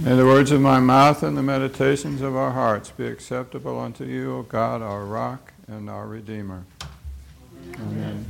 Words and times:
May 0.00 0.14
the 0.14 0.24
words 0.24 0.52
of 0.52 0.60
my 0.60 0.78
mouth 0.78 1.24
and 1.24 1.36
the 1.36 1.42
meditations 1.42 2.20
of 2.20 2.36
our 2.36 2.52
hearts 2.52 2.92
be 2.92 3.08
acceptable 3.08 3.80
unto 3.80 4.04
you, 4.04 4.36
O 4.36 4.42
God, 4.42 4.80
our 4.80 5.04
rock 5.04 5.52
and 5.66 5.90
our 5.90 6.06
Redeemer. 6.06 6.62
Amen. 7.74 7.80
Amen. 7.80 8.26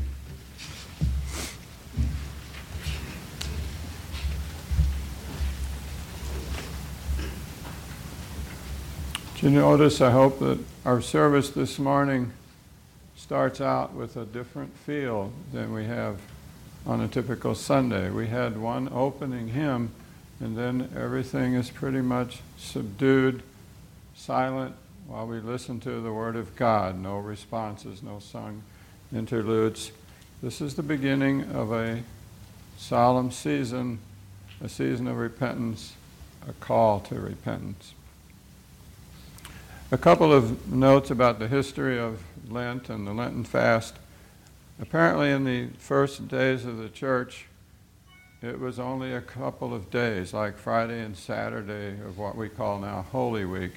Do 9.37 9.47
you 9.47 9.51
notice, 9.51 10.01
I 10.01 10.11
hope, 10.11 10.39
that 10.39 10.59
our 10.87 11.03
service 11.03 11.51
this 11.51 11.79
morning 11.79 12.33
starts 13.15 13.61
out 13.61 13.93
with 13.93 14.17
a 14.17 14.25
different 14.25 14.75
feel 14.75 15.35
than 15.53 15.75
we 15.75 15.85
have 15.85 16.19
on 16.87 17.03
a 17.03 17.09
typical 17.09 17.55
Sunday. 17.55 18.09
We 18.09 18.29
had 18.29 18.57
one 18.57 18.89
opening 18.91 19.49
hymn, 19.49 19.91
and 20.41 20.57
then 20.57 20.91
everything 20.97 21.55
is 21.55 21.71
pretty 21.71 22.01
much 22.01 22.41
subdued, 22.57 23.43
silent, 24.15 24.75
while 25.07 25.27
we 25.27 25.41
listen 25.41 25.81
to 25.81 26.01
the 26.01 26.13
Word 26.13 26.37
of 26.37 26.55
God. 26.55 26.99
No 26.99 27.19
responses, 27.19 28.03
no 28.03 28.19
sung 28.21 28.63
interludes. 29.13 29.91
This 30.43 30.61
is 30.61 30.75
the 30.75 30.83
beginning 30.83 31.51
of 31.51 31.73
a 31.73 32.03
solemn 32.77 33.33
season, 33.33 33.99
a 34.61 34.69
season 34.69 35.09
of 35.09 35.17
repentance, 35.17 35.95
a 36.47 36.53
call 36.53 37.01
to 37.01 37.17
repentance. 37.17 37.95
A 39.91 39.99
couple 39.99 40.33
of 40.33 40.71
notes 40.71 41.11
about 41.11 41.39
the 41.39 41.49
history 41.49 41.99
of 41.99 42.23
Lent 42.49 42.89
and 42.91 43.07
the 43.07 43.13
Lenten 43.13 43.43
fast. 43.43 43.97
Apparently, 44.81 45.31
in 45.31 45.45
the 45.45 45.69
first 45.79 46.29
days 46.29 46.65
of 46.65 46.77
the 46.77 46.89
church, 46.89 47.48
it 48.41 48.59
was 48.59 48.79
only 48.79 49.13
a 49.13 49.21
couple 49.21 49.75
of 49.75 49.91
days, 49.91 50.33
like 50.33 50.57
Friday 50.57 51.01
and 51.01 51.17
Saturday 51.17 52.01
of 52.07 52.19
what 52.19 52.37
we 52.37 52.49
call 52.49 52.79
now 52.79 53.05
Holy 53.11 53.45
Week. 53.45 53.73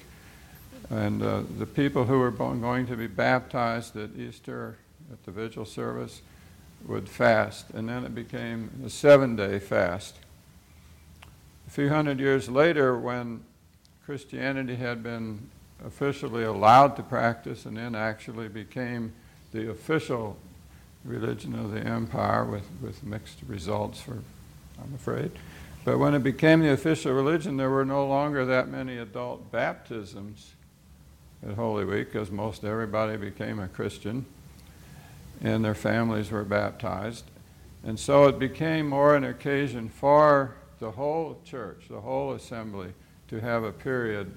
And 0.88 1.22
uh, 1.22 1.42
the 1.58 1.66
people 1.66 2.04
who 2.04 2.18
were 2.18 2.30
going 2.30 2.86
to 2.86 2.96
be 2.96 3.06
baptized 3.08 3.96
at 3.96 4.10
Easter 4.16 4.76
at 5.12 5.24
the 5.24 5.32
vigil 5.32 5.64
service 5.64 6.22
would 6.86 7.08
fast, 7.08 7.70
and 7.70 7.88
then 7.88 8.04
it 8.04 8.14
became 8.14 8.70
a 8.84 8.90
seven 8.90 9.36
day 9.36 9.58
fast. 9.58 10.16
A 11.66 11.70
few 11.70 11.88
hundred 11.88 12.20
years 12.20 12.48
later, 12.48 12.98
when 12.98 13.42
Christianity 14.04 14.76
had 14.76 15.02
been 15.02 15.48
officially 15.84 16.44
allowed 16.44 16.96
to 16.96 17.02
practice 17.02 17.66
and 17.66 17.76
then 17.76 17.94
actually 17.94 18.48
became 18.48 19.12
the 19.52 19.70
official 19.70 20.36
religion 21.04 21.54
of 21.54 21.72
the 21.72 21.80
empire 21.80 22.44
with, 22.44 22.68
with 22.80 23.02
mixed 23.02 23.38
results 23.46 24.00
for 24.00 24.18
I'm 24.80 24.94
afraid. 24.94 25.32
But 25.84 25.98
when 25.98 26.14
it 26.14 26.22
became 26.22 26.60
the 26.60 26.72
official 26.72 27.12
religion, 27.12 27.56
there 27.56 27.70
were 27.70 27.84
no 27.84 28.06
longer 28.06 28.44
that 28.46 28.68
many 28.68 28.98
adult 28.98 29.50
baptisms 29.50 30.54
at 31.46 31.54
Holy 31.54 31.84
Week 31.84 32.12
because 32.12 32.30
most 32.30 32.64
everybody 32.64 33.16
became 33.16 33.58
a 33.58 33.68
Christian 33.68 34.24
and 35.42 35.64
their 35.64 35.74
families 35.74 36.30
were 36.30 36.44
baptized. 36.44 37.24
And 37.84 37.98
so 37.98 38.26
it 38.26 38.38
became 38.38 38.88
more 38.88 39.16
an 39.16 39.24
occasion 39.24 39.88
for 39.88 40.54
the 40.78 40.92
whole 40.92 41.40
church, 41.44 41.86
the 41.90 42.00
whole 42.00 42.32
assembly, 42.32 42.92
to 43.28 43.40
have 43.40 43.64
a 43.64 43.72
period 43.72 44.32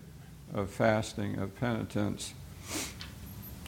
of 0.54 0.70
fasting, 0.70 1.38
of 1.38 1.56
penitence. 1.60 2.34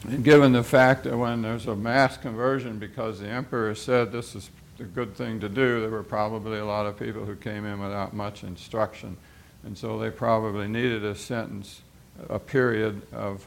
And 0.04 0.24
given 0.24 0.52
the 0.52 0.64
fact 0.64 1.04
that 1.04 1.16
when 1.16 1.42
there's 1.42 1.66
a 1.66 1.76
mass 1.76 2.16
conversion 2.16 2.78
because 2.78 3.20
the 3.20 3.28
emperor 3.28 3.74
said 3.74 4.10
this 4.10 4.34
is 4.34 4.50
a 4.80 4.84
good 4.84 5.14
thing 5.14 5.40
to 5.40 5.48
do, 5.48 5.80
there 5.80 5.90
were 5.90 6.02
probably 6.02 6.58
a 6.58 6.64
lot 6.64 6.86
of 6.86 6.98
people 6.98 7.24
who 7.24 7.34
came 7.34 7.64
in 7.64 7.80
without 7.80 8.14
much 8.14 8.44
instruction. 8.44 9.16
And 9.64 9.76
so 9.76 9.98
they 9.98 10.10
probably 10.10 10.68
needed 10.68 11.04
a 11.04 11.14
sentence, 11.14 11.82
a 12.28 12.38
period 12.38 13.02
of 13.12 13.46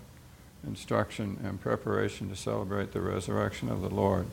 instruction 0.68 1.40
and 1.44 1.59
preparation 1.59 2.30
to 2.30 2.36
celebrate 2.36 2.92
the 2.92 3.02
resurrection 3.02 3.70
of 3.70 3.82
the 3.82 3.90
Lord. 3.90 4.28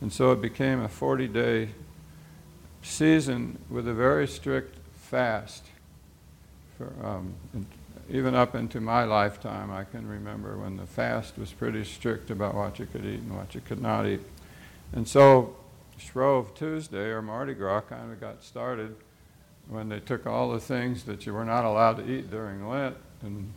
And 0.00 0.12
so 0.12 0.32
it 0.32 0.40
became 0.40 0.82
a 0.82 0.88
40 0.88 1.28
day 1.28 1.68
season 2.82 3.58
with 3.70 3.88
a 3.88 3.94
very 3.94 4.28
strict 4.28 4.78
fast. 4.94 5.64
For, 6.76 6.92
um, 7.02 7.34
even 8.10 8.34
up 8.34 8.54
into 8.54 8.80
my 8.80 9.04
lifetime, 9.04 9.70
I 9.70 9.84
can 9.84 10.06
remember 10.06 10.58
when 10.58 10.76
the 10.76 10.86
fast 10.86 11.38
was 11.38 11.52
pretty 11.52 11.84
strict 11.84 12.30
about 12.30 12.54
what 12.54 12.78
you 12.78 12.86
could 12.86 13.06
eat 13.06 13.20
and 13.20 13.34
what 13.34 13.54
you 13.54 13.62
could 13.62 13.80
not 13.80 14.06
eat. 14.06 14.20
And 14.92 15.08
so 15.08 15.56
Shrove 15.98 16.54
Tuesday 16.54 17.06
or 17.06 17.22
Mardi 17.22 17.54
Gras 17.54 17.82
kind 17.82 18.12
of 18.12 18.20
got 18.20 18.42
started 18.42 18.96
when 19.68 19.88
they 19.88 20.00
took 20.00 20.26
all 20.26 20.50
the 20.50 20.60
things 20.60 21.04
that 21.04 21.26
you 21.26 21.32
were 21.32 21.44
not 21.44 21.64
allowed 21.64 21.96
to 21.96 22.10
eat 22.10 22.30
during 22.30 22.68
Lent 22.68 22.96
and 23.22 23.52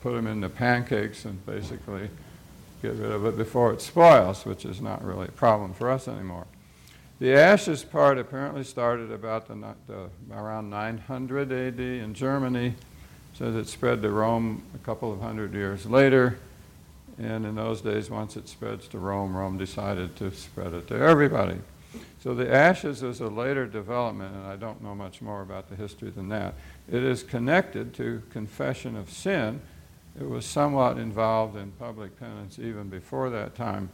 put 0.00 0.14
them 0.14 0.26
into 0.26 0.48
pancakes 0.48 1.24
and 1.24 1.44
basically 1.46 2.08
get 2.82 2.94
rid 2.94 3.10
of 3.10 3.26
it 3.26 3.36
before 3.36 3.72
it 3.72 3.80
spoils, 3.80 4.44
which 4.44 4.64
is 4.64 4.80
not 4.80 5.04
really 5.04 5.28
a 5.28 5.32
problem 5.32 5.74
for 5.74 5.90
us 5.90 6.08
anymore. 6.08 6.46
The 7.18 7.34
ashes 7.34 7.84
part 7.84 8.16
apparently 8.18 8.64
started 8.64 9.12
about 9.12 9.46
the, 9.48 9.74
the, 9.86 10.08
around 10.34 10.70
900 10.70 11.52
AD 11.52 11.80
in 11.80 12.14
Germany, 12.14 12.74
says 13.34 13.54
it 13.54 13.68
spread 13.68 14.00
to 14.02 14.10
Rome 14.10 14.62
a 14.74 14.78
couple 14.78 15.12
of 15.12 15.20
hundred 15.20 15.52
years 15.52 15.84
later. 15.84 16.38
And 17.20 17.44
in 17.44 17.54
those 17.54 17.82
days, 17.82 18.08
once 18.08 18.36
it 18.36 18.48
spreads 18.48 18.88
to 18.88 18.98
Rome, 18.98 19.36
Rome 19.36 19.58
decided 19.58 20.16
to 20.16 20.30
spread 20.30 20.72
it 20.72 20.88
to 20.88 20.94
everybody. 20.94 21.58
So 22.22 22.34
the 22.34 22.50
ashes 22.50 23.02
is 23.02 23.20
a 23.20 23.28
later 23.28 23.66
development, 23.66 24.34
and 24.34 24.46
I 24.46 24.56
don't 24.56 24.82
know 24.82 24.94
much 24.94 25.20
more 25.20 25.42
about 25.42 25.68
the 25.68 25.76
history 25.76 26.08
than 26.10 26.30
that. 26.30 26.54
It 26.90 27.02
is 27.02 27.22
connected 27.22 27.92
to 27.94 28.22
confession 28.30 28.96
of 28.96 29.10
sin. 29.10 29.60
It 30.18 30.30
was 30.30 30.46
somewhat 30.46 30.96
involved 30.96 31.56
in 31.56 31.72
public 31.72 32.18
penance 32.18 32.58
even 32.58 32.88
before 32.88 33.28
that 33.30 33.54
time. 33.54 33.90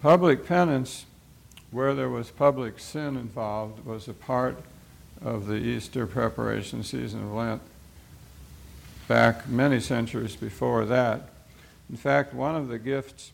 Public 0.00 0.46
penance, 0.46 1.04
where 1.70 1.94
there 1.94 2.08
was 2.08 2.30
public 2.30 2.78
sin 2.78 3.16
involved, 3.16 3.84
was 3.84 4.08
a 4.08 4.14
part 4.14 4.62
of 5.22 5.46
the 5.46 5.56
Easter 5.56 6.06
preparation 6.06 6.82
season 6.82 7.22
of 7.22 7.32
Lent 7.32 7.60
back 9.08 9.46
many 9.48 9.78
centuries 9.78 10.36
before 10.36 10.84
that. 10.86 11.28
In 11.90 11.96
fact, 11.96 12.34
one 12.34 12.56
of 12.56 12.68
the 12.68 12.78
gifts 12.78 13.32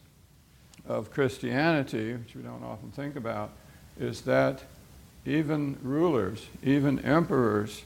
of 0.86 1.10
Christianity, 1.10 2.14
which 2.14 2.34
we 2.34 2.42
don't 2.42 2.62
often 2.62 2.90
think 2.90 3.16
about, 3.16 3.50
is 3.98 4.22
that 4.22 4.64
even 5.24 5.78
rulers, 5.82 6.46
even 6.62 6.98
emperors, 7.00 7.84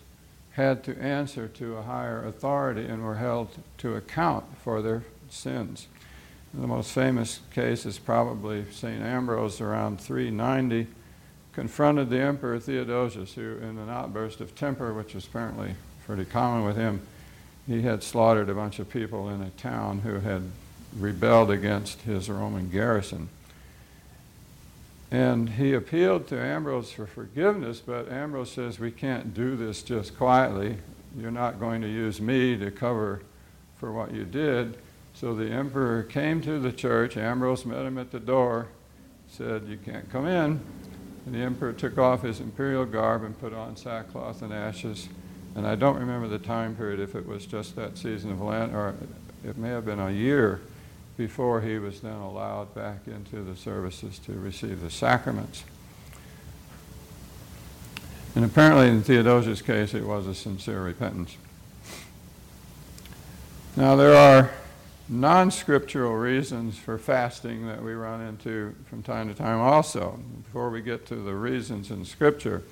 had 0.53 0.82
to 0.84 0.99
answer 0.99 1.47
to 1.49 1.77
a 1.77 1.82
higher 1.82 2.25
authority 2.25 2.87
and 2.87 3.04
were 3.04 3.16
held 3.16 3.50
to 3.78 3.94
account 3.94 4.44
for 4.62 4.81
their 4.81 5.04
sins. 5.28 5.87
The 6.54 6.66
most 6.66 6.93
famous 6.93 7.41
case 7.53 7.84
is 7.84 7.98
probably 7.98 8.65
St. 8.71 9.03
Ambrose 9.03 9.60
around 9.60 10.00
390 10.00 10.87
confronted 11.53 12.10
the 12.10 12.21
Emperor 12.21 12.59
Theodosius, 12.59 13.34
who, 13.34 13.56
in 13.59 13.78
an 13.78 13.88
outburst 13.88 14.41
of 14.41 14.54
temper, 14.54 14.93
which 14.93 15.15
was 15.15 15.27
apparently 15.27 15.75
pretty 16.06 16.25
common 16.25 16.65
with 16.65 16.77
him, 16.77 17.00
he 17.66 17.82
had 17.82 18.03
slaughtered 18.03 18.49
a 18.49 18.54
bunch 18.54 18.78
of 18.78 18.88
people 18.88 19.28
in 19.28 19.43
a 19.43 19.50
town 19.50 20.00
who 20.00 20.21
had 20.21 20.43
rebelled 20.97 21.50
against 21.50 22.03
his 22.03 22.31
Roman 22.31 22.71
garrison. 22.71 23.28
And 25.10 25.50
he 25.50 25.72
appealed 25.72 26.28
to 26.28 26.41
Ambrose 26.41 26.93
for 26.93 27.06
forgiveness, 27.06 27.81
but 27.81 28.10
Ambrose 28.10 28.50
says, 28.50 28.78
We 28.78 28.91
can't 28.91 29.34
do 29.34 29.56
this 29.56 29.82
just 29.82 30.16
quietly. 30.16 30.78
You're 31.16 31.31
not 31.31 31.60
going 31.60 31.82
to 31.82 31.88
use 31.88 32.21
me 32.21 32.56
to 32.59 32.71
cover 32.71 33.22
for 33.78 33.93
what 33.93 34.12
you 34.12 34.25
did. 34.25 34.78
So 35.15 35.34
the 35.34 35.50
emperor 35.50 36.03
came 36.03 36.41
to 36.43 36.59
the 36.59 36.72
church. 36.72 37.16
Ambrose 37.16 37.65
met 37.65 37.87
him 37.87 37.98
at 37.98 38.10
the 38.10 38.21
door, 38.21 38.69
said, 39.28 39.65
You 39.69 39.78
can't 39.78 40.10
come 40.10 40.27
in. 40.27 40.60
And 41.25 41.34
the 41.34 41.38
emperor 41.38 41.72
took 41.72 41.98
off 41.98 42.22
his 42.22 42.41
imperial 42.41 42.84
garb 42.84 43.25
and 43.25 43.38
put 43.41 43.53
on 43.53 43.77
sackcloth 43.77 44.43
and 44.43 44.53
ashes 44.53 45.09
and 45.56 45.67
I 45.67 45.75
don't 45.75 45.99
remember 45.99 46.28
the 46.28 46.39
time 46.39 46.77
period, 46.77 47.01
if 47.01 47.15
it 47.15 47.27
was 47.27 47.47
just 47.47 47.77
that 47.77 47.97
season 47.97 48.30
of 48.30 48.42
Lent, 48.42 48.75
or 48.75 48.95
it 49.42 49.57
may 49.57 49.71
have 49.71 49.86
been 49.86 49.98
a 49.98 50.10
year 50.10 50.60
before 51.16 51.63
he 51.63 51.78
was 51.78 52.01
then 52.01 52.13
allowed 52.13 52.75
back 52.75 53.07
into 53.07 53.42
the 53.42 53.57
services 53.57 54.19
to 54.21 54.33
receive 54.33 54.83
the 54.83 54.91
sacraments. 54.91 55.65
And 58.34 58.45
apparently, 58.45 58.89
in 58.89 59.03
Theodosius' 59.03 59.63
case, 59.63 59.95
it 59.95 60.04
was 60.04 60.27
a 60.27 60.34
sincere 60.34 60.83
repentance. 60.83 61.39
Now, 63.77 63.97
there 63.97 64.15
are 64.15 64.51
non 65.09 65.51
scriptural 65.51 66.16
reasons 66.16 66.77
for 66.77 66.98
fasting 66.98 67.66
that 67.66 67.83
we 67.83 67.95
run 67.95 68.21
into 68.21 68.75
from 68.91 69.03
time 69.03 69.28
to 69.28 69.34
time 69.34 69.60
also. 69.60 70.21
Before 70.45 70.69
we 70.69 70.83
get 70.83 71.07
to 71.07 71.16
the 71.16 71.34
reasons 71.34 71.91
in 71.91 72.04
Scripture, 72.04 72.63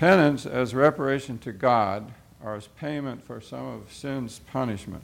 Penance 0.00 0.46
as 0.46 0.74
reparation 0.74 1.36
to 1.40 1.52
God 1.52 2.10
or 2.42 2.54
as 2.54 2.68
payment 2.68 3.22
for 3.22 3.38
some 3.38 3.66
of 3.66 3.92
sin's 3.92 4.38
punishment. 4.38 5.02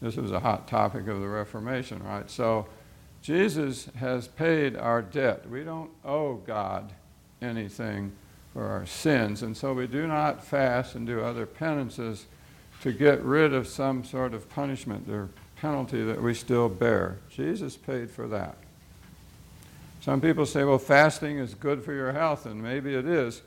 This 0.00 0.16
was 0.16 0.32
a 0.32 0.40
hot 0.40 0.66
topic 0.66 1.08
of 1.08 1.20
the 1.20 1.28
Reformation, 1.28 2.02
right? 2.02 2.30
So 2.30 2.66
Jesus 3.20 3.90
has 3.98 4.28
paid 4.28 4.78
our 4.78 5.02
debt. 5.02 5.46
We 5.50 5.62
don't 5.62 5.90
owe 6.06 6.36
God 6.36 6.90
anything 7.42 8.12
for 8.54 8.64
our 8.64 8.86
sins. 8.86 9.42
And 9.42 9.54
so 9.54 9.74
we 9.74 9.86
do 9.86 10.06
not 10.06 10.42
fast 10.42 10.94
and 10.94 11.06
do 11.06 11.20
other 11.20 11.44
penances 11.44 12.24
to 12.80 12.92
get 12.92 13.22
rid 13.22 13.52
of 13.52 13.68
some 13.68 14.04
sort 14.04 14.32
of 14.32 14.48
punishment 14.48 15.06
or 15.10 15.28
penalty 15.56 16.02
that 16.02 16.22
we 16.22 16.32
still 16.32 16.70
bear. 16.70 17.18
Jesus 17.28 17.76
paid 17.76 18.10
for 18.10 18.26
that. 18.28 18.56
Some 20.00 20.22
people 20.22 20.46
say, 20.46 20.64
well, 20.64 20.78
fasting 20.78 21.36
is 21.36 21.52
good 21.52 21.84
for 21.84 21.92
your 21.92 22.12
health, 22.12 22.46
and 22.46 22.62
maybe 22.62 22.94
it 22.94 23.04
is, 23.04 23.42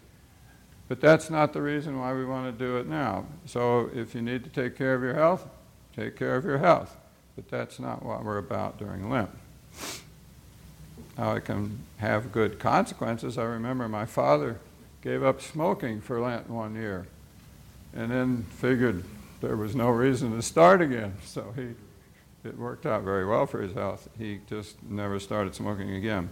but 0.87 0.99
that's 1.01 1.29
not 1.29 1.53
the 1.53 1.61
reason 1.61 1.99
why 1.99 2.13
we 2.13 2.25
want 2.25 2.45
to 2.45 2.65
do 2.65 2.77
it 2.77 2.87
now. 2.87 3.25
So 3.45 3.89
if 3.93 4.13
you 4.13 4.21
need 4.21 4.43
to 4.43 4.49
take 4.49 4.77
care 4.77 4.93
of 4.93 5.01
your 5.01 5.15
health, 5.15 5.47
take 5.95 6.15
care 6.15 6.35
of 6.35 6.45
your 6.45 6.57
health. 6.57 6.97
But 7.35 7.49
that's 7.49 7.79
not 7.79 8.03
what 8.03 8.23
we're 8.23 8.37
about 8.37 8.77
during 8.77 9.09
Lent. 9.09 9.29
Now, 11.17 11.33
it 11.33 11.45
can 11.45 11.79
have 11.97 12.31
good 12.31 12.59
consequences. 12.59 13.37
I 13.37 13.43
remember 13.43 13.87
my 13.87 14.05
father 14.05 14.59
gave 15.01 15.23
up 15.23 15.41
smoking 15.41 16.01
for 16.01 16.19
Lent 16.19 16.49
one 16.49 16.75
year 16.75 17.07
and 17.95 18.11
then 18.11 18.43
figured 18.49 19.03
there 19.41 19.55
was 19.55 19.75
no 19.75 19.89
reason 19.89 20.35
to 20.35 20.41
start 20.41 20.81
again. 20.81 21.13
So 21.25 21.53
he, 21.55 21.69
it 22.47 22.57
worked 22.57 22.85
out 22.85 23.03
very 23.03 23.25
well 23.25 23.45
for 23.45 23.61
his 23.61 23.73
health. 23.73 24.09
He 24.17 24.39
just 24.49 24.81
never 24.83 25.19
started 25.19 25.55
smoking 25.55 25.91
again. 25.95 26.29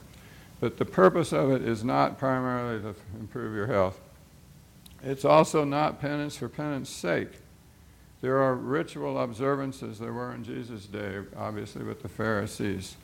But 0.59 0.77
the 0.77 0.85
purpose 0.85 1.31
of 1.31 1.51
it 1.51 1.63
is 1.63 1.83
not 1.83 2.19
primarily 2.19 2.81
to 2.81 2.95
improve 3.19 3.55
your 3.55 3.67
health. 3.67 3.99
It's 5.03 5.25
also 5.25 5.63
not 5.63 5.99
penance 5.99 6.37
for 6.37 6.47
penance 6.47 6.89
sake. 6.89 7.29
There 8.21 8.37
are 8.37 8.53
ritual 8.53 9.19
observances 9.19 9.97
there 9.97 10.13
were 10.13 10.33
in 10.33 10.43
Jesus' 10.43 10.85
day, 10.85 11.19
obviously, 11.35 11.83
with 11.83 12.03
the 12.03 12.09
Pharisees. 12.09 12.95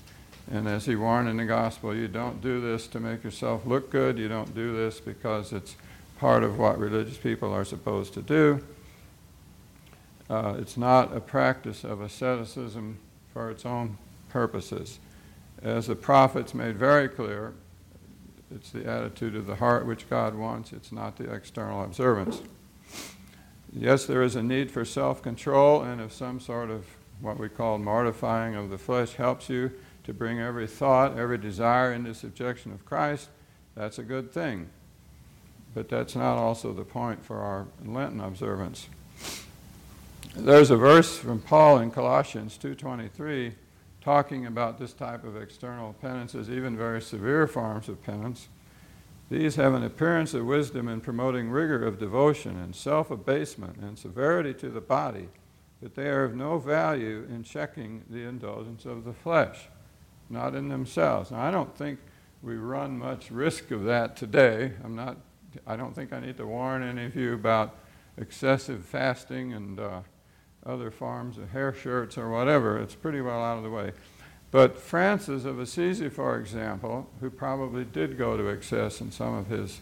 And 0.51 0.67
as 0.67 0.85
he 0.85 0.95
warned 0.95 1.27
in 1.27 1.37
the 1.37 1.45
gospel, 1.45 1.95
you 1.95 2.07
don't 2.07 2.41
do 2.41 2.61
this 2.61 2.87
to 2.89 2.99
make 2.99 3.23
yourself 3.23 3.65
look 3.65 3.89
good. 3.89 4.19
You 4.19 4.27
don't 4.27 4.53
do 4.53 4.75
this 4.75 4.99
because 4.99 5.51
it's 5.53 5.75
part 6.19 6.43
of 6.43 6.59
what 6.59 6.77
religious 6.77 7.17
people 7.17 7.51
are 7.51 7.65
supposed 7.65 8.13
to 8.13 8.21
do. 8.21 8.63
Uh, 10.29 10.55
it's 10.59 10.77
not 10.77 11.15
a 11.15 11.19
practice 11.19 11.83
of 11.83 12.01
asceticism 12.01 12.99
for 13.33 13.49
its 13.49 13.65
own 13.65 13.97
purposes. 14.29 14.99
As 15.63 15.87
the 15.87 15.95
prophets 15.95 16.53
made 16.53 16.77
very 16.77 17.07
clear, 17.07 17.53
it's 18.53 18.71
the 18.71 18.85
attitude 18.85 19.35
of 19.35 19.45
the 19.45 19.55
heart 19.55 19.85
which 19.85 20.09
God 20.09 20.35
wants, 20.35 20.71
it's 20.71 20.91
not 20.91 21.17
the 21.17 21.31
external 21.31 21.83
observance. 21.83 22.41
Yes, 23.71 24.05
there 24.05 24.21
is 24.21 24.35
a 24.35 24.43
need 24.43 24.71
for 24.71 24.85
self 24.85 25.21
control, 25.21 25.81
and 25.81 25.99
if 25.99 26.13
some 26.13 26.39
sort 26.39 26.69
of 26.69 26.85
what 27.19 27.37
we 27.37 27.49
call 27.49 27.77
mortifying 27.77 28.55
of 28.55 28.69
the 28.69 28.77
flesh 28.77 29.13
helps 29.13 29.49
you 29.49 29.71
to 30.03 30.13
bring 30.13 30.39
every 30.39 30.67
thought, 30.67 31.17
every 31.17 31.37
desire 31.37 31.91
into 31.91 32.13
subjection 32.13 32.71
of 32.71 32.85
Christ, 32.85 33.29
that's 33.75 33.99
a 33.99 34.03
good 34.03 34.31
thing. 34.31 34.69
But 35.75 35.89
that's 35.89 36.15
not 36.15 36.37
also 36.37 36.73
the 36.73 36.85
point 36.85 37.25
for 37.25 37.39
our 37.39 37.67
Lenten 37.85 38.21
observance. 38.21 38.87
There's 40.35 40.71
a 40.71 40.77
verse 40.77 41.17
from 41.17 41.39
Paul 41.41 41.79
in 41.79 41.91
Colossians 41.91 42.57
2:23 42.57 43.55
talking 44.07 44.45
about 44.45 44.79
this 44.79 44.93
type 44.93 45.25
of 45.25 45.35
external 45.35 45.91
penances, 45.91 46.49
even 46.49 46.77
very 46.77 47.01
severe 47.01 47.45
forms 47.45 47.89
of 47.89 48.01
penance. 48.01 48.47
These 49.29 49.57
have 49.57 49.73
an 49.73 49.83
appearance 49.83 50.33
of 50.33 50.45
wisdom 50.45 50.87
in 50.87 51.01
promoting 51.01 51.49
rigor 51.49 51.85
of 51.85 51.99
devotion 51.99 52.57
and 52.57 52.73
self 52.73 53.11
abasement 53.11 53.75
and 53.81 53.99
severity 53.99 54.53
to 54.61 54.69
the 54.69 54.79
body, 54.79 55.27
but 55.81 55.95
they 55.95 56.07
are 56.07 56.23
of 56.23 56.37
no 56.37 56.57
value 56.57 57.27
in 57.29 57.43
checking 57.43 58.05
the 58.09 58.23
indulgence 58.23 58.85
of 58.85 59.03
the 59.03 59.11
flesh, 59.11 59.67
not 60.29 60.55
in 60.55 60.69
themselves. 60.69 61.29
Now, 61.29 61.41
I 61.41 61.51
don't 61.51 61.75
think 61.75 61.99
we 62.41 62.55
run 62.55 62.97
much 62.97 63.29
risk 63.29 63.71
of 63.71 63.83
that 63.83 64.15
today. 64.15 64.71
I'm 64.85 64.95
not, 64.95 65.17
I 65.65 65.75
don't 65.75 65.93
think 65.93 66.13
I 66.13 66.21
need 66.21 66.37
to 66.37 66.47
warn 66.47 66.81
any 66.81 67.03
of 67.03 67.15
you 67.17 67.33
about 67.33 67.75
excessive 68.15 68.85
fasting 68.85 69.51
and 69.51 69.77
uh, 69.81 69.99
other 70.67 70.91
forms 70.91 71.37
of 71.37 71.51
hair 71.51 71.73
shirts 71.73 72.17
or 72.17 72.29
whatever. 72.29 72.77
It's 72.77 72.95
pretty 72.95 73.21
well 73.21 73.43
out 73.43 73.57
of 73.57 73.63
the 73.63 73.69
way. 73.69 73.93
But 74.51 74.79
Francis 74.79 75.45
of 75.45 75.59
Assisi, 75.59 76.09
for 76.09 76.37
example, 76.37 77.09
who 77.19 77.29
probably 77.29 77.83
did 77.83 78.17
go 78.17 78.37
to 78.37 78.49
excess 78.49 79.01
in 79.01 79.11
some 79.11 79.33
of 79.33 79.47
his 79.47 79.81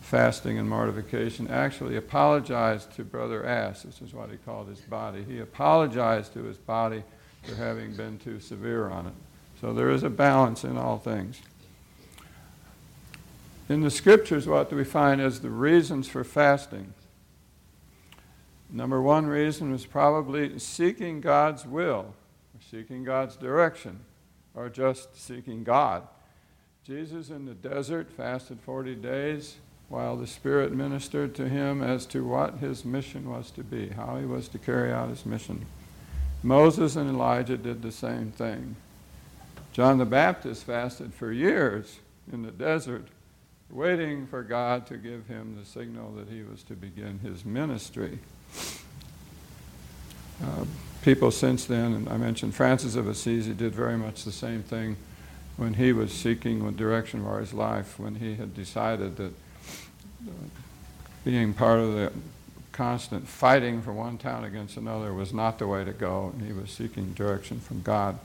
fasting 0.00 0.58
and 0.58 0.68
mortification, 0.68 1.48
actually 1.48 1.96
apologized 1.96 2.94
to 2.96 3.04
Brother 3.04 3.44
Ass. 3.44 3.82
This 3.82 4.02
is 4.02 4.12
what 4.12 4.30
he 4.30 4.36
called 4.36 4.68
his 4.68 4.80
body. 4.80 5.24
He 5.24 5.40
apologized 5.40 6.34
to 6.34 6.44
his 6.44 6.58
body 6.58 7.02
for 7.42 7.54
having 7.54 7.96
been 7.96 8.18
too 8.18 8.38
severe 8.40 8.88
on 8.88 9.06
it. 9.06 9.14
So 9.60 9.72
there 9.72 9.90
is 9.90 10.02
a 10.02 10.10
balance 10.10 10.62
in 10.62 10.76
all 10.76 10.98
things. 10.98 11.40
In 13.68 13.80
the 13.80 13.90
scriptures, 13.90 14.46
what 14.46 14.68
do 14.68 14.76
we 14.76 14.84
find 14.84 15.20
as 15.20 15.40
the 15.40 15.48
reasons 15.48 16.06
for 16.06 16.22
fasting? 16.22 16.92
Number 18.74 19.00
one 19.00 19.26
reason 19.26 19.72
was 19.72 19.86
probably 19.86 20.58
seeking 20.58 21.22
God's 21.22 21.64
will 21.64 22.14
seeking 22.70 23.04
God's 23.04 23.36
direction, 23.36 24.00
or 24.54 24.68
just 24.68 25.16
seeking 25.20 25.64
God. 25.64 26.06
Jesus 26.84 27.30
in 27.30 27.46
the 27.46 27.54
desert 27.54 28.10
fasted 28.10 28.60
40 28.60 28.96
days 28.96 29.56
while 29.88 30.16
the 30.16 30.26
Spirit 30.26 30.72
ministered 30.72 31.34
to 31.36 31.48
him 31.48 31.82
as 31.82 32.06
to 32.06 32.26
what 32.26 32.58
his 32.58 32.84
mission 32.84 33.30
was 33.30 33.50
to 33.52 33.62
be, 33.62 33.88
how 33.90 34.16
he 34.16 34.24
was 34.24 34.48
to 34.48 34.58
carry 34.58 34.92
out 34.92 35.08
his 35.08 35.24
mission. 35.24 35.66
Moses 36.42 36.96
and 36.96 37.08
Elijah 37.08 37.56
did 37.56 37.82
the 37.82 37.92
same 37.92 38.32
thing. 38.32 38.76
John 39.72 39.98
the 39.98 40.04
Baptist 40.04 40.64
fasted 40.64 41.14
for 41.14 41.32
years 41.32 41.98
in 42.32 42.42
the 42.42 42.50
desert, 42.50 43.06
waiting 43.70 44.26
for 44.26 44.42
God 44.42 44.86
to 44.86 44.96
give 44.96 45.26
him 45.26 45.56
the 45.56 45.64
signal 45.64 46.12
that 46.12 46.28
he 46.28 46.42
was 46.42 46.62
to 46.64 46.74
begin 46.74 47.18
his 47.20 47.44
ministry. 47.44 48.18
Uh, 50.42 50.64
people 51.02 51.30
since 51.30 51.64
then, 51.64 51.92
and 51.92 52.08
I 52.08 52.16
mentioned 52.16 52.54
Francis 52.54 52.96
of 52.96 53.08
Assisi 53.08 53.52
did 53.52 53.74
very 53.74 53.96
much 53.96 54.24
the 54.24 54.32
same 54.32 54.62
thing 54.62 54.96
when 55.56 55.74
he 55.74 55.92
was 55.92 56.12
seeking 56.12 56.64
the 56.64 56.72
direction 56.72 57.22
for 57.22 57.38
his 57.40 57.54
life, 57.54 57.98
when 57.98 58.16
he 58.16 58.34
had 58.34 58.54
decided 58.54 59.16
that 59.16 59.32
uh, 60.26 60.32
being 61.24 61.54
part 61.54 61.78
of 61.78 61.92
the 61.94 62.12
constant 62.72 63.28
fighting 63.28 63.80
for 63.80 63.92
one 63.92 64.18
town 64.18 64.44
against 64.44 64.76
another 64.76 65.14
was 65.14 65.32
not 65.32 65.58
the 65.58 65.66
way 65.66 65.84
to 65.84 65.92
go, 65.92 66.32
and 66.34 66.44
he 66.44 66.52
was 66.52 66.70
seeking 66.70 67.12
direction 67.12 67.60
from 67.60 67.82
God. 67.82 68.18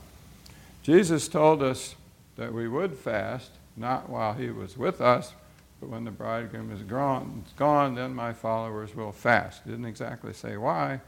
Jesus 0.82 1.28
told 1.28 1.62
us 1.62 1.94
that 2.36 2.52
we 2.52 2.66
would 2.66 2.94
fast, 2.94 3.50
not 3.76 4.08
while 4.08 4.32
he 4.32 4.50
was 4.50 4.76
with 4.76 5.00
us, 5.00 5.32
but 5.80 5.88
when 5.88 6.04
the 6.04 6.10
bridegroom 6.10 6.70
is 6.70 6.82
gone, 6.82 7.44
gone 7.56 7.94
then 7.94 8.14
my 8.14 8.32
followers 8.32 8.94
will 8.94 9.12
fast. 9.12 9.66
Didn't 9.66 9.86
exactly 9.86 10.34
say 10.34 10.56
why, 10.56 11.00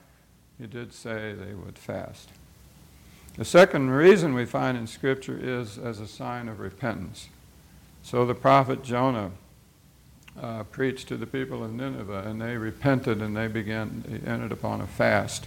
he 0.58 0.66
did 0.66 0.94
say 0.94 1.35
they 1.35 1.54
would 1.54 1.78
fast. 1.78 2.30
The 3.37 3.44
second 3.44 3.90
reason 3.90 4.35
we 4.35 4.44
find 4.44 4.76
in 4.76 4.87
Scripture 4.87 5.38
is 5.40 5.78
as 5.78 6.00
a 6.00 6.08
sign 6.08 6.49
of 6.49 6.61
repentance. 6.61 7.28
So 8.02 8.26
the 8.26 8.35
prophet 8.35 8.82
Jonah 8.82 9.30
uh, 10.40 10.64
preached 10.64 11.08
to 11.08 11.16
the 11.16 11.26
people 11.26 11.62
of 11.62 11.73
Nineveh, 11.73 12.25
and 12.26 12.40
they 12.40 12.56
repented 12.56 13.20
and 13.20 13.37
they 13.37 13.49
began, 13.49 14.04
they 14.06 14.30
entered 14.30 14.52
upon 14.52 14.80
a 14.80 14.87
fast. 14.87 15.47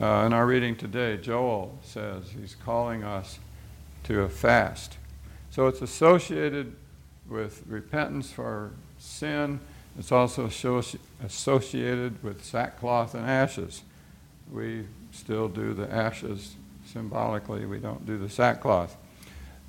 Uh, 0.00 0.24
in 0.26 0.32
our 0.32 0.46
reading 0.46 0.76
today, 0.76 1.16
Joel 1.16 1.78
says 1.82 2.30
he's 2.38 2.54
calling 2.54 3.04
us 3.04 3.38
to 4.04 4.22
a 4.22 4.28
fast. 4.28 4.98
So 5.50 5.68
it's 5.68 5.80
associated 5.80 6.74
with 7.28 7.62
repentance 7.66 8.30
for 8.30 8.72
sin. 8.98 9.60
It's 9.98 10.12
also 10.12 10.46
associated 10.46 12.22
with 12.22 12.44
sackcloth 12.44 13.14
and 13.14 13.24
ashes 13.26 13.82
we 14.50 14.86
still 15.12 15.48
do 15.48 15.74
the 15.74 15.92
ashes 15.92 16.54
symbolically, 16.86 17.66
we 17.66 17.78
don't 17.78 18.06
do 18.06 18.18
the 18.18 18.28
sackcloth. 18.28 18.96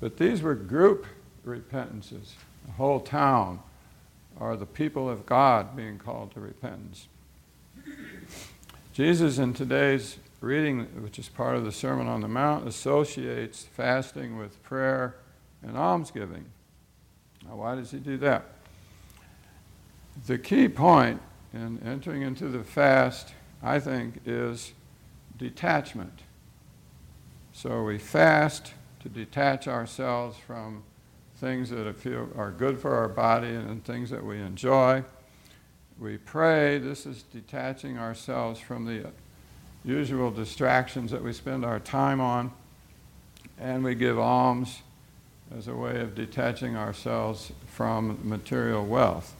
But 0.00 0.16
these 0.16 0.42
were 0.42 0.54
group 0.54 1.06
repentances. 1.44 2.34
The 2.66 2.72
whole 2.72 3.00
town 3.00 3.60
are 4.38 4.56
the 4.56 4.66
people 4.66 5.08
of 5.08 5.26
God 5.26 5.74
being 5.74 5.98
called 5.98 6.32
to 6.34 6.40
repentance. 6.40 7.08
Jesus, 8.92 9.38
in 9.38 9.54
today's 9.54 10.18
reading, 10.40 10.84
which 11.02 11.18
is 11.18 11.28
part 11.28 11.56
of 11.56 11.64
the 11.64 11.72
Sermon 11.72 12.06
on 12.06 12.20
the 12.20 12.28
Mount, 12.28 12.68
associates 12.68 13.64
fasting 13.64 14.38
with 14.38 14.62
prayer 14.62 15.16
and 15.62 15.76
almsgiving. 15.76 16.44
Now, 17.46 17.56
why 17.56 17.74
does 17.74 17.90
he 17.90 17.98
do 17.98 18.16
that? 18.18 18.44
The 20.26 20.38
key 20.38 20.68
point 20.68 21.20
in 21.52 21.80
entering 21.84 22.22
into 22.22 22.48
the 22.48 22.64
fast 22.64 23.32
I 23.62 23.80
think, 23.80 24.20
is 24.24 24.72
detachment. 25.36 26.20
So 27.52 27.82
we 27.82 27.98
fast 27.98 28.72
to 29.00 29.08
detach 29.08 29.66
ourselves 29.66 30.38
from 30.46 30.84
things 31.36 31.70
that 31.70 31.86
are 32.36 32.50
good 32.50 32.78
for 32.78 32.94
our 32.94 33.08
body 33.08 33.48
and 33.48 33.84
things 33.84 34.10
that 34.10 34.24
we 34.24 34.40
enjoy. 34.40 35.04
We 35.98 36.18
pray. 36.18 36.78
This 36.78 37.06
is 37.06 37.24
detaching 37.24 37.98
ourselves 37.98 38.60
from 38.60 38.84
the 38.84 39.10
usual 39.84 40.30
distractions 40.30 41.10
that 41.10 41.22
we 41.22 41.32
spend 41.32 41.64
our 41.64 41.80
time 41.80 42.20
on. 42.20 42.52
And 43.58 43.82
we 43.82 43.96
give 43.96 44.18
alms 44.18 44.82
as 45.56 45.68
a 45.68 45.74
way 45.74 46.00
of 46.00 46.14
detaching 46.14 46.76
ourselves 46.76 47.52
from 47.66 48.18
material 48.22 48.84
wealth. 48.84 49.34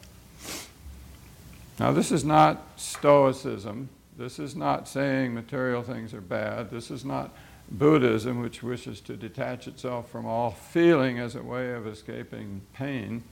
Now, 1.78 1.92
this 1.92 2.10
is 2.10 2.24
not 2.24 2.62
Stoicism. 2.76 3.88
This 4.16 4.38
is 4.38 4.56
not 4.56 4.88
saying 4.88 5.32
material 5.32 5.82
things 5.82 6.12
are 6.12 6.20
bad. 6.20 6.70
This 6.70 6.90
is 6.90 7.04
not 7.04 7.32
Buddhism, 7.70 8.40
which 8.40 8.62
wishes 8.62 9.00
to 9.02 9.16
detach 9.16 9.68
itself 9.68 10.10
from 10.10 10.26
all 10.26 10.50
feeling 10.50 11.18
as 11.18 11.34
a 11.34 11.42
way 11.42 11.72
of 11.72 11.86
escaping 11.86 12.62
pain. 12.72 13.22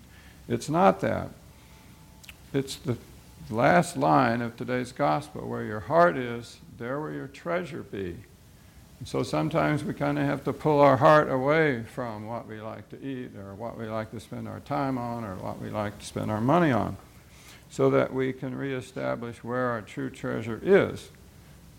It's 0.49 0.69
not 0.69 1.01
that. 1.01 1.31
It's 2.53 2.77
the 2.77 2.97
last 3.51 3.97
line 3.97 4.43
of 4.43 4.57
today's 4.57 4.93
gospel 4.93 5.49
where 5.49 5.65
your 5.65 5.81
heart 5.81 6.17
is, 6.17 6.59
there 6.79 7.01
will 7.01 7.13
your 7.13 7.29
treasure 7.29 7.83
be. 7.83 8.17
And 8.99 9.07
so 9.07 9.23
sometimes 9.23 9.85
we 9.85 9.93
kind 9.93 10.19
of 10.19 10.25
have 10.25 10.45
to 10.45 10.53
pull 10.53 10.81
our 10.81 10.97
heart 10.97 11.31
away 11.31 11.83
from 11.83 12.27
what 12.27 12.49
we 12.49 12.61
like 12.61 12.89
to 12.91 13.03
eat 13.03 13.37
or 13.37 13.55
what 13.55 13.79
we 13.79 13.87
like 13.87 14.11
to 14.13 14.21
spend 14.21 14.49
our 14.49 14.61
time 14.61 14.97
on 14.97 15.25
or 15.25 15.37
what 15.37 15.61
we 15.61 15.69
like 15.69 15.99
to 15.99 16.07
spend 16.07 16.31
our 16.31 16.41
money 16.41 16.73
on 16.73 16.97
so 17.69 17.91
that 17.91 18.13
we 18.13 18.33
can 18.33 18.57
reestablish 18.57 19.45
where 19.45 19.71
our 19.71 19.83
true 19.83 20.09
treasure 20.09 20.61
is. 20.63 21.11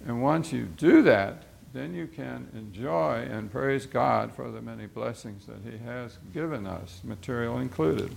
And 0.06 0.22
once 0.22 0.54
you 0.54 0.66
do 0.66 1.02
that, 1.04 1.44
then 1.74 1.94
you 1.94 2.08
can 2.08 2.48
enjoy 2.54 3.28
and 3.30 3.52
praise 3.52 3.86
God 3.86 4.34
for 4.34 4.50
the 4.50 4.62
many 4.62 4.86
blessings 4.86 5.46
that 5.48 5.70
He 5.70 5.78
has 5.80 6.18
given 6.34 6.66
us, 6.66 7.02
material 7.04 7.58
included. 7.60 8.16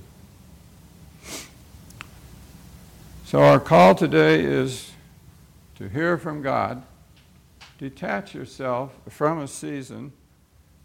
So, 3.24 3.40
our 3.40 3.60
call 3.60 3.94
today 3.94 4.42
is 4.42 4.92
to 5.76 5.88
hear 5.88 6.18
from 6.18 6.42
God, 6.42 6.82
detach 7.80 8.34
yourself 8.34 8.92
from 9.08 9.40
a 9.40 9.48
season, 9.48 10.12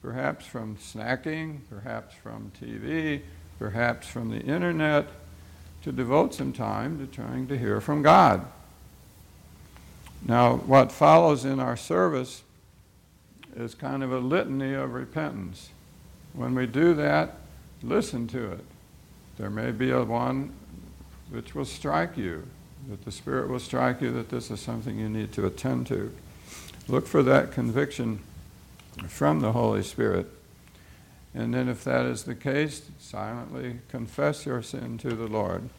perhaps 0.02 0.46
from 0.46 0.78
snacking, 0.78 1.60
perhaps 1.70 2.16
from 2.16 2.54
TV, 2.58 3.22
perhaps 3.60 4.08
from 4.08 4.30
the 4.30 4.40
internet 4.40 5.06
to 5.84 5.92
devote 5.92 6.34
some 6.34 6.54
time 6.54 6.98
to 6.98 7.06
trying 7.06 7.48
to 7.48 7.58
hear 7.58 7.82
from 7.82 8.02
God. 8.02 8.48
Now, 10.25 10.56
what 10.56 10.90
follows 10.90 11.44
in 11.44 11.60
our 11.60 11.75
service 11.75 12.44
is 13.58 13.75
kind 13.75 14.02
of 14.02 14.14
a 14.14 14.20
litany 14.20 14.74
of 14.74 14.94
repentance. 14.94 15.72
When 16.32 16.56
we 16.56 16.66
do 16.66 16.94
that, 16.94 17.36
listen 17.84 18.25
to 18.28 18.54
it. 18.54 18.64
There 19.38 19.50
may 19.50 19.72
be 19.72 19.92
a 19.92 20.02
one 20.02 20.54
which 21.30 21.56
will 21.56 21.66
strike 21.66 22.16
you, 22.16 22.48
that 22.90 23.04
the 23.04 23.12
Spirit 23.12 23.50
will 23.50 23.60
strike 23.60 24.02
you 24.02 24.14
that 24.14 24.30
this 24.30 24.50
is 24.50 24.62
something 24.62 24.98
you 24.98 25.10
need 25.10 25.34
to 25.34 25.46
attend 25.46 25.88
to. 25.88 26.14
Look 26.88 27.08
for 27.08 27.24
that 27.24 27.51
conviction 27.51 28.20
from 29.08 29.39
the 29.39 29.51
Holy 29.51 29.82
Spirit. 29.82 30.27
And 31.34 31.54
then, 31.54 31.68
if 31.68 31.84
that 31.84 32.06
is 32.06 32.24
the 32.24 32.36
case, 32.36 32.84
silently 33.00 33.80
confess 33.89 34.46
your 34.46 34.62
sin 34.62 34.98
to 35.00 35.10
the 35.15 35.27
Lord. 35.27 35.70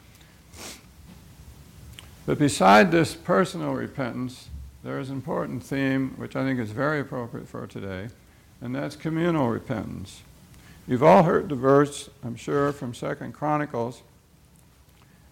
But 2.26 2.38
beside 2.38 2.90
this 2.90 3.14
personal 3.14 3.72
repentance, 3.72 4.48
there 4.82 4.98
is 4.98 5.08
an 5.08 5.16
important 5.16 5.62
theme 5.62 6.14
which 6.16 6.34
I 6.34 6.44
think 6.44 6.58
is 6.58 6.72
very 6.72 7.00
appropriate 7.00 7.48
for 7.48 7.66
today, 7.66 8.08
and 8.60 8.75
that's 8.75 8.96
communal 8.96 9.48
repentance. 9.48 10.22
You've 10.88 11.04
all 11.04 11.22
heard 11.22 11.48
the 11.48 11.54
verse, 11.54 12.10
I'm 12.25 12.36
sure, 12.36 12.72
from 12.72 12.94
Second 12.94 13.32
Chronicles. 13.32 14.02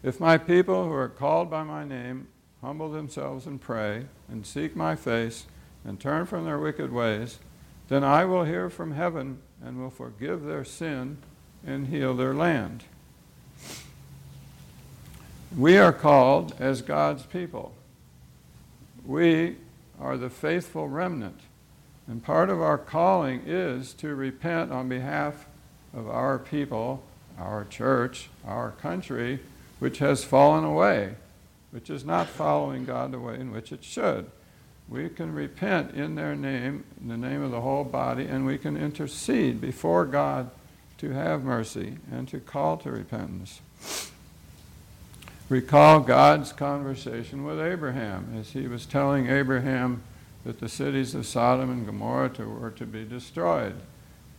If 0.02 0.20
my 0.20 0.38
people 0.38 0.84
who 0.84 0.92
are 0.92 1.08
called 1.08 1.50
by 1.50 1.64
my 1.64 1.84
name 1.84 2.28
humble 2.62 2.90
themselves 2.90 3.46
and 3.46 3.60
pray 3.60 4.06
and 4.28 4.46
seek 4.46 4.74
my 4.74 4.96
face 4.96 5.46
and 5.84 6.00
turn 6.00 6.26
from 6.26 6.44
their 6.44 6.58
wicked 6.58 6.92
ways, 6.92 7.38
then 7.88 8.02
I 8.02 8.24
will 8.24 8.44
hear 8.44 8.70
from 8.70 8.92
heaven 8.92 9.38
and 9.62 9.78
will 9.78 9.90
forgive 9.90 10.44
their 10.44 10.64
sin 10.64 11.18
and 11.66 11.88
heal 11.88 12.14
their 12.14 12.34
land. 12.34 12.84
We 15.56 15.78
are 15.78 15.92
called 15.92 16.54
as 16.58 16.82
God's 16.82 17.24
people. 17.24 17.74
We 19.06 19.56
are 20.00 20.16
the 20.16 20.30
faithful 20.30 20.88
remnant. 20.88 21.40
And 22.06 22.22
part 22.22 22.50
of 22.50 22.60
our 22.60 22.78
calling 22.78 23.42
is 23.46 23.94
to 23.94 24.14
repent 24.14 24.72
on 24.72 24.88
behalf 24.88 25.46
of 25.94 26.08
our 26.08 26.38
people, 26.38 27.02
our 27.38 27.64
church, 27.64 28.28
our 28.46 28.72
country, 28.72 29.40
which 29.78 29.98
has 29.98 30.24
fallen 30.24 30.64
away, 30.64 31.14
which 31.70 31.88
is 31.88 32.04
not 32.04 32.28
following 32.28 32.84
God 32.84 33.12
the 33.12 33.20
way 33.20 33.34
in 33.38 33.52
which 33.52 33.72
it 33.72 33.84
should. 33.84 34.30
We 34.88 35.08
can 35.08 35.34
repent 35.34 35.94
in 35.94 36.14
their 36.14 36.36
name, 36.36 36.84
in 37.00 37.08
the 37.08 37.16
name 37.16 37.42
of 37.42 37.50
the 37.50 37.62
whole 37.62 37.84
body, 37.84 38.26
and 38.26 38.44
we 38.44 38.58
can 38.58 38.76
intercede 38.76 39.60
before 39.60 40.04
God 40.04 40.50
to 40.98 41.10
have 41.10 41.42
mercy 41.42 41.98
and 42.12 42.28
to 42.28 42.38
call 42.38 42.76
to 42.78 42.90
repentance. 42.90 43.60
Recall 45.48 46.00
God's 46.00 46.52
conversation 46.52 47.44
with 47.44 47.60
Abraham 47.60 48.34
as 48.38 48.50
he 48.50 48.66
was 48.66 48.86
telling 48.86 49.28
Abraham 49.28 50.02
that 50.44 50.60
the 50.60 50.68
cities 50.68 51.14
of 51.14 51.26
Sodom 51.26 51.70
and 51.70 51.86
Gomorrah 51.86 52.30
were 52.46 52.70
to 52.70 52.86
be 52.86 53.04
destroyed. 53.04 53.74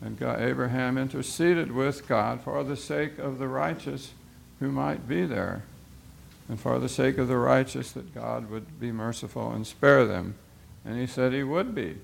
And 0.01 0.19
God, 0.19 0.41
Abraham 0.41 0.97
interceded 0.97 1.71
with 1.71 2.07
God 2.07 2.41
for 2.41 2.63
the 2.63 2.77
sake 2.77 3.17
of 3.17 3.39
the 3.39 3.47
righteous 3.47 4.11
who 4.59 4.71
might 4.71 5.07
be 5.07 5.25
there 5.25 5.63
and 6.47 6.59
for 6.59 6.77
the 6.79 6.89
sake 6.89 7.17
of 7.17 7.27
the 7.27 7.37
righteous, 7.37 7.91
that 7.93 8.13
God 8.13 8.49
would 8.49 8.79
be 8.79 8.91
merciful 8.91 9.51
and 9.51 9.65
spare 9.65 10.05
them. 10.05 10.35
And 10.83 10.99
he 10.99 11.07
said 11.07 11.33
he 11.33 11.43
would 11.43 11.73
be. 11.73 11.97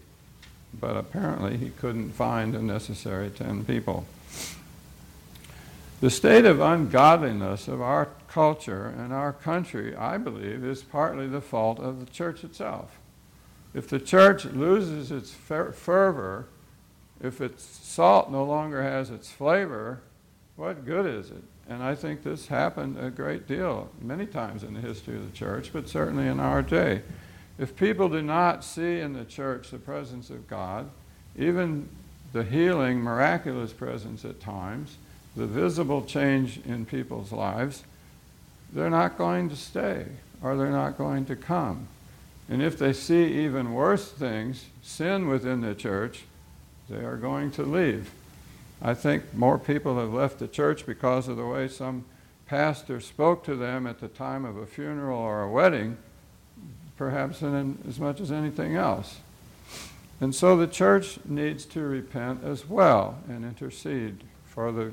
But 0.73 0.97
apparently 0.97 1.57
he 1.57 1.69
couldn't 1.69 2.11
find 2.11 2.53
the 2.53 2.61
necessary 2.61 3.29
ten 3.29 3.65
people. 3.65 4.05
The 5.99 6.09
state 6.09 6.45
of 6.45 6.59
ungodliness 6.59 7.67
of 7.67 7.79
our 7.79 8.07
culture 8.27 8.87
and 8.87 9.13
our 9.13 9.33
country, 9.33 9.95
I 9.95 10.17
believe, 10.17 10.63
is 10.63 10.81
partly 10.81 11.27
the 11.27 11.41
fault 11.41 11.79
of 11.79 11.99
the 11.99 12.11
church 12.11 12.43
itself. 12.43 12.97
If 13.75 13.87
the 13.87 13.99
church 13.99 14.45
loses 14.45 15.11
its 15.11 15.31
fervor, 15.31 16.47
if 17.21 17.39
its 17.39 17.63
salt 17.63 18.31
no 18.31 18.43
longer 18.43 18.81
has 18.81 19.11
its 19.11 19.29
flavor, 19.29 20.01
what 20.55 20.85
good 20.85 21.05
is 21.05 21.29
it? 21.29 21.43
And 21.71 21.81
I 21.81 21.95
think 21.95 22.21
this 22.21 22.47
happened 22.47 22.99
a 22.99 23.09
great 23.09 23.47
deal, 23.47 23.89
many 24.01 24.25
times 24.25 24.63
in 24.63 24.73
the 24.73 24.81
history 24.81 25.15
of 25.15 25.31
the 25.31 25.37
church, 25.37 25.71
but 25.71 25.87
certainly 25.87 26.27
in 26.27 26.37
our 26.37 26.61
day. 26.61 27.01
If 27.57 27.77
people 27.77 28.09
do 28.09 28.21
not 28.21 28.65
see 28.65 28.99
in 28.99 29.13
the 29.13 29.23
church 29.23 29.71
the 29.71 29.77
presence 29.77 30.29
of 30.29 30.49
God, 30.49 30.89
even 31.37 31.87
the 32.33 32.43
healing, 32.43 32.99
miraculous 32.99 33.71
presence 33.71 34.25
at 34.25 34.41
times, 34.41 34.97
the 35.37 35.47
visible 35.47 36.03
change 36.03 36.59
in 36.65 36.85
people's 36.85 37.31
lives, 37.31 37.83
they're 38.73 38.89
not 38.89 39.17
going 39.17 39.47
to 39.47 39.55
stay 39.55 40.07
or 40.43 40.57
they're 40.57 40.71
not 40.71 40.97
going 40.97 41.23
to 41.27 41.37
come. 41.37 41.87
And 42.49 42.61
if 42.61 42.77
they 42.77 42.91
see 42.91 43.45
even 43.45 43.73
worse 43.73 44.11
things, 44.11 44.65
sin 44.81 45.29
within 45.29 45.61
the 45.61 45.73
church, 45.73 46.23
they 46.89 47.05
are 47.05 47.15
going 47.15 47.49
to 47.51 47.63
leave. 47.63 48.11
I 48.81 48.93
think 48.93 49.33
more 49.33 49.59
people 49.59 49.99
have 49.99 50.13
left 50.13 50.39
the 50.39 50.47
church 50.47 50.85
because 50.85 51.27
of 51.27 51.37
the 51.37 51.45
way 51.45 51.67
some 51.67 52.05
pastor 52.47 52.99
spoke 52.99 53.43
to 53.45 53.55
them 53.55 53.85
at 53.85 53.99
the 53.99 54.07
time 54.07 54.43
of 54.43 54.57
a 54.57 54.65
funeral 54.65 55.19
or 55.19 55.43
a 55.43 55.49
wedding, 55.49 55.97
perhaps 56.97 57.39
than 57.39 57.77
as 57.87 57.99
much 57.99 58.19
as 58.19 58.31
anything 58.31 58.75
else. 58.75 59.19
And 60.19 60.33
so 60.35 60.57
the 60.57 60.67
church 60.67 61.19
needs 61.25 61.65
to 61.65 61.81
repent 61.81 62.43
as 62.43 62.67
well 62.67 63.19
and 63.27 63.45
intercede 63.45 64.23
for 64.45 64.71
the 64.71 64.91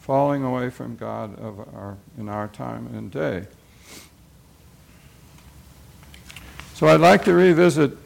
falling 0.00 0.44
away 0.44 0.70
from 0.70 0.96
God 0.96 1.38
of 1.38 1.60
our, 1.74 1.96
in 2.18 2.28
our 2.28 2.48
time 2.48 2.86
and 2.94 3.10
day. 3.10 3.46
So 6.74 6.88
I'd 6.88 7.00
like 7.00 7.24
to 7.24 7.32
revisit 7.32 7.96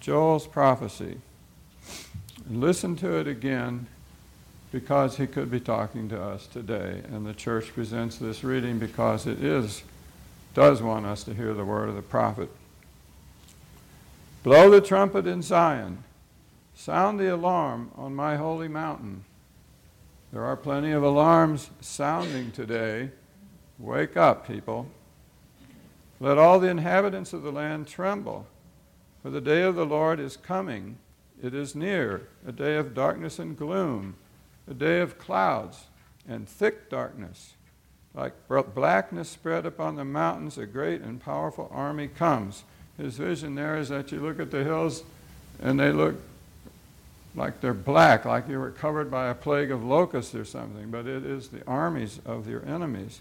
Joel's 0.00 0.46
prophecy 0.46 1.18
and 2.46 2.60
listen 2.60 2.94
to 2.96 3.14
it 3.14 3.26
again 3.26 3.86
because 4.72 5.16
he 5.16 5.26
could 5.26 5.50
be 5.50 5.60
talking 5.60 6.08
to 6.08 6.20
us 6.20 6.46
today. 6.46 7.02
And 7.08 7.26
the 7.26 7.34
church 7.34 7.72
presents 7.72 8.18
this 8.18 8.42
reading 8.42 8.78
because 8.78 9.26
it 9.26 9.42
is, 9.42 9.82
does 10.54 10.82
want 10.82 11.06
us 11.06 11.22
to 11.24 11.34
hear 11.34 11.54
the 11.54 11.64
word 11.64 11.88
of 11.88 11.94
the 11.94 12.02
prophet. 12.02 12.50
Blow 14.42 14.70
the 14.70 14.80
trumpet 14.80 15.26
in 15.26 15.42
Zion, 15.42 16.04
sound 16.74 17.18
the 17.18 17.32
alarm 17.32 17.90
on 17.96 18.14
my 18.14 18.36
holy 18.36 18.68
mountain. 18.68 19.24
There 20.32 20.44
are 20.44 20.56
plenty 20.56 20.92
of 20.92 21.02
alarms 21.02 21.70
sounding 21.80 22.50
today. 22.50 23.10
Wake 23.78 24.16
up, 24.16 24.46
people. 24.46 24.86
Let 26.18 26.38
all 26.38 26.58
the 26.58 26.68
inhabitants 26.68 27.32
of 27.32 27.42
the 27.42 27.52
land 27.52 27.86
tremble, 27.86 28.46
for 29.22 29.30
the 29.30 29.40
day 29.40 29.62
of 29.62 29.74
the 29.74 29.86
Lord 29.86 30.18
is 30.18 30.36
coming. 30.36 30.96
It 31.42 31.54
is 31.54 31.74
near, 31.74 32.28
a 32.46 32.52
day 32.52 32.76
of 32.76 32.94
darkness 32.94 33.38
and 33.38 33.56
gloom 33.56 34.16
a 34.68 34.74
day 34.74 35.00
of 35.00 35.18
clouds 35.18 35.84
and 36.28 36.48
thick 36.48 36.90
darkness. 36.90 37.54
Like 38.14 38.32
blackness 38.48 39.28
spread 39.28 39.66
upon 39.66 39.96
the 39.96 40.04
mountains, 40.04 40.56
a 40.56 40.66
great 40.66 41.02
and 41.02 41.20
powerful 41.20 41.70
army 41.70 42.08
comes. 42.08 42.64
His 42.96 43.18
vision 43.18 43.54
there 43.54 43.76
is 43.76 43.90
that 43.90 44.10
you 44.10 44.20
look 44.20 44.40
at 44.40 44.50
the 44.50 44.64
hills 44.64 45.04
and 45.60 45.78
they 45.78 45.92
look 45.92 46.16
like 47.34 47.60
they're 47.60 47.74
black, 47.74 48.24
like 48.24 48.48
you 48.48 48.58
were 48.58 48.70
covered 48.70 49.10
by 49.10 49.28
a 49.28 49.34
plague 49.34 49.70
of 49.70 49.84
locusts 49.84 50.34
or 50.34 50.46
something, 50.46 50.90
but 50.90 51.06
it 51.06 51.24
is 51.24 51.48
the 51.48 51.64
armies 51.66 52.20
of 52.24 52.48
your 52.48 52.64
enemies. 52.64 53.20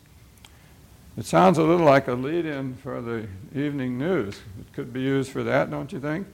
It 1.18 1.26
sounds 1.26 1.58
a 1.58 1.64
little 1.64 1.86
like 1.86 2.08
a 2.08 2.14
lead 2.14 2.46
in 2.46 2.76
for 2.76 3.02
the 3.02 3.28
evening 3.54 3.98
news. 3.98 4.40
It 4.60 4.74
could 4.74 4.94
be 4.94 5.02
used 5.02 5.32
for 5.32 5.44
that, 5.44 5.70
don't 5.70 5.92
you 5.92 6.00
think? 6.00 6.28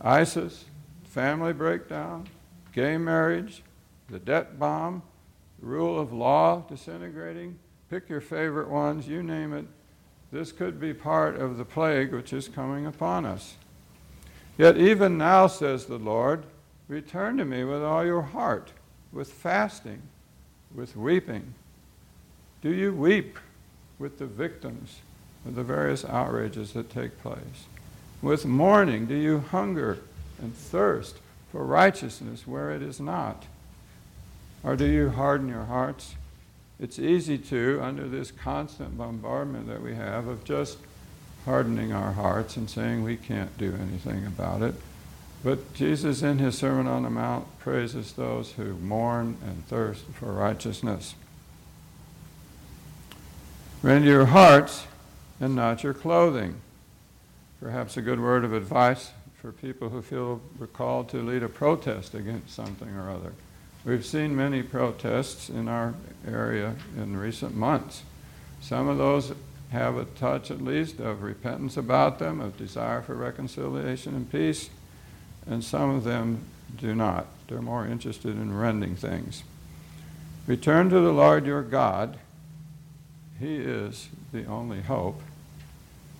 ISIS, 0.00 0.66
family 1.04 1.54
breakdown, 1.54 2.28
gay 2.74 2.98
marriage, 2.98 3.62
the 4.08 4.18
debt 4.18 4.58
bomb, 4.58 5.02
the 5.60 5.66
rule 5.66 5.98
of 5.98 6.12
law 6.12 6.64
disintegrating. 6.68 7.58
Pick 7.90 8.08
your 8.08 8.20
favorite 8.20 8.68
ones, 8.68 9.08
you 9.08 9.22
name 9.22 9.52
it. 9.52 9.66
This 10.32 10.52
could 10.52 10.80
be 10.80 10.92
part 10.92 11.36
of 11.36 11.56
the 11.56 11.64
plague 11.64 12.12
which 12.12 12.32
is 12.32 12.48
coming 12.48 12.86
upon 12.86 13.24
us. 13.24 13.56
Yet 14.58 14.76
even 14.76 15.18
now, 15.18 15.46
says 15.46 15.86
the 15.86 15.98
Lord, 15.98 16.44
return 16.88 17.36
to 17.38 17.44
me 17.44 17.64
with 17.64 17.82
all 17.82 18.04
your 18.04 18.22
heart, 18.22 18.72
with 19.12 19.32
fasting, 19.32 20.02
with 20.74 20.96
weeping. 20.96 21.54
Do 22.62 22.72
you 22.72 22.92
weep 22.92 23.38
with 23.98 24.18
the 24.18 24.26
victims 24.26 25.00
of 25.46 25.54
the 25.54 25.62
various 25.62 26.04
outrages 26.04 26.72
that 26.72 26.90
take 26.90 27.20
place? 27.22 27.66
With 28.22 28.46
mourning, 28.46 29.06
do 29.06 29.14
you 29.14 29.38
hunger 29.38 29.98
and 30.40 30.54
thirst 30.54 31.16
for 31.52 31.64
righteousness 31.64 32.46
where 32.46 32.70
it 32.72 32.82
is 32.82 32.98
not? 32.98 33.44
Or 34.66 34.74
do 34.74 34.84
you 34.84 35.10
harden 35.10 35.48
your 35.48 35.66
hearts? 35.66 36.16
It's 36.80 36.98
easy 36.98 37.38
to, 37.38 37.78
under 37.80 38.08
this 38.08 38.32
constant 38.32 38.98
bombardment 38.98 39.68
that 39.68 39.80
we 39.80 39.94
have 39.94 40.26
of 40.26 40.42
just 40.42 40.78
hardening 41.44 41.92
our 41.92 42.12
hearts 42.12 42.56
and 42.56 42.68
saying 42.68 43.04
we 43.04 43.16
can't 43.16 43.56
do 43.56 43.78
anything 43.80 44.26
about 44.26 44.62
it. 44.62 44.74
But 45.44 45.72
Jesus, 45.74 46.20
in 46.22 46.38
his 46.38 46.58
Sermon 46.58 46.88
on 46.88 47.04
the 47.04 47.10
Mount, 47.10 47.46
praises 47.60 48.14
those 48.14 48.52
who 48.52 48.74
mourn 48.74 49.36
and 49.46 49.64
thirst 49.68 50.04
for 50.06 50.32
righteousness. 50.32 51.14
Rend 53.82 54.04
your 54.04 54.26
hearts 54.26 54.88
and 55.38 55.54
not 55.54 55.84
your 55.84 55.94
clothing. 55.94 56.56
Perhaps 57.60 57.96
a 57.96 58.02
good 58.02 58.18
word 58.20 58.44
of 58.44 58.52
advice 58.52 59.12
for 59.40 59.52
people 59.52 59.90
who 59.90 60.02
feel 60.02 60.40
recalled 60.58 61.08
to 61.10 61.18
lead 61.18 61.44
a 61.44 61.48
protest 61.48 62.16
against 62.16 62.52
something 62.52 62.92
or 62.96 63.08
other. 63.08 63.32
We've 63.86 64.04
seen 64.04 64.34
many 64.34 64.64
protests 64.64 65.48
in 65.48 65.68
our 65.68 65.94
area 66.26 66.74
in 66.96 67.16
recent 67.16 67.54
months. 67.54 68.02
Some 68.60 68.88
of 68.88 68.98
those 68.98 69.32
have 69.70 69.96
a 69.96 70.06
touch, 70.06 70.50
at 70.50 70.60
least, 70.60 70.98
of 70.98 71.22
repentance 71.22 71.76
about 71.76 72.18
them, 72.18 72.40
of 72.40 72.56
desire 72.56 73.00
for 73.00 73.14
reconciliation 73.14 74.16
and 74.16 74.28
peace, 74.28 74.70
and 75.46 75.62
some 75.62 75.90
of 75.90 76.02
them 76.02 76.40
do 76.76 76.96
not. 76.96 77.28
They're 77.46 77.62
more 77.62 77.86
interested 77.86 78.34
in 78.34 78.58
rending 78.58 78.96
things. 78.96 79.44
Return 80.48 80.90
to 80.90 80.98
the 80.98 81.12
Lord 81.12 81.46
your 81.46 81.62
God. 81.62 82.18
He 83.38 83.54
is 83.58 84.08
the 84.32 84.46
only 84.46 84.80
hope. 84.80 85.22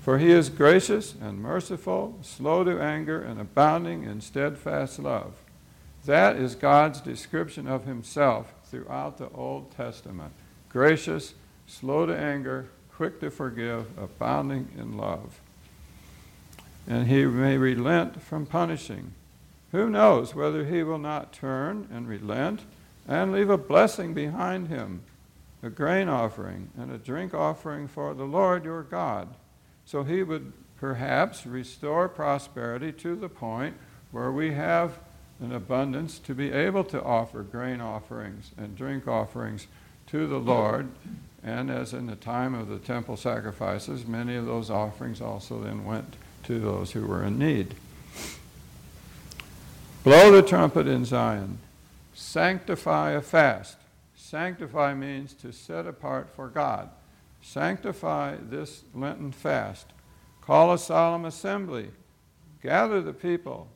For 0.02 0.18
he 0.18 0.30
is 0.30 0.50
gracious 0.50 1.16
and 1.20 1.42
merciful, 1.42 2.16
slow 2.23 2.62
to 2.62 2.80
anger, 2.80 3.20
and 3.20 3.40
abounding 3.40 4.04
in 4.04 4.20
steadfast 4.20 5.00
love. 5.00 5.32
That 6.07 6.37
is 6.37 6.55
God's 6.55 7.01
description 7.01 7.67
of 7.67 7.85
himself 7.85 8.55
throughout 8.65 9.19
the 9.19 9.29
Old 9.31 9.73
Testament 9.73 10.33
gracious, 10.69 11.35
slow 11.67 12.07
to 12.07 12.17
anger, 12.17 12.69
quick 12.93 13.19
to 13.21 13.31
forgive, 13.31 13.87
abounding 13.99 14.69
in 14.79 14.97
love. 14.97 15.41
And 16.87 17.09
he 17.09 17.25
may 17.25 17.57
relent 17.57 18.23
from 18.23 18.47
punishing. 18.47 19.13
Who 19.73 19.91
knows 19.91 20.35
whether 20.35 20.65
he 20.65 20.83
will 20.83 20.99
not 20.99 21.33
turn 21.33 21.89
and 21.91 22.07
relent 22.07 22.61
and 23.09 23.33
leave 23.33 23.51
a 23.51 23.59
blessing 23.59 24.15
behind 24.15 24.69
him, 24.69 25.03
a 25.63 25.71
grain 25.71 26.09
offering 26.09 26.71
and 26.79 26.93
a 26.93 26.99
drink 26.99 27.35
offering 27.35 27.89
for 27.89 28.15
the 28.15 28.25
Lord 28.25 28.65
your 28.65 28.83
God. 28.83 29.29
So 29.87 30.05
he 30.05 30.23
would 30.23 30.53
perhaps 30.77 31.47
restore 31.47 32.09
prosperity 32.09 32.93
to 32.93 33.17
the 33.17 33.29
point 33.29 33.77
where 34.13 34.31
we 34.31 34.53
have 34.53 34.99
an 35.40 35.53
abundance 35.53 36.18
to 36.20 36.35
be 36.35 36.53
able 36.53 36.85
to 36.85 37.03
offer 37.03 37.42
grain 37.42 37.81
offerings 37.81 38.53
and 38.57 38.77
drink 38.77 39.07
offerings 39.07 39.66
to 40.07 40.27
the 40.27 40.38
Lord 40.38 40.88
and 41.46 41.70
as 41.70 41.94
in 41.94 42.07
the 42.07 42.16
time 42.16 42.55
of 42.55 42.68
the 42.68 42.79
temple 42.79 43.16
sacrifices, 43.16 44.05
many 44.05 44.35
of 44.35 44.46
those 44.46 44.68
offerings 44.68 45.20
also 45.20 45.61
then 45.61 45.85
went 45.85 46.16
to 46.42 46.59
those 46.59 46.90
who 46.90 47.07
were 47.07 47.22
in 47.22 47.38
need. 47.38 47.77
Blow 50.03 50.33
the 50.33 50.42
trumpet 50.42 50.88
in 50.88 51.05
Zion. 51.05 51.59
Sanctify 52.14 53.12
a 53.12 53.20
fast. 53.20 53.77
Sanctify 54.16 54.94
means 54.94 55.35
to 55.35 55.53
set 55.53 55.87
apart 55.87 56.29
for 56.35 56.49
God. 56.49 56.90
Sanctify 57.42 58.37
this 58.42 58.83
Lenten 58.92 59.31
fast. 59.31 59.87
Call 60.40 60.72
a 60.72 60.79
solemn 60.79 61.25
assembly. 61.25 61.90
Gather 62.61 63.01
the 63.01 63.12
people. 63.12 63.68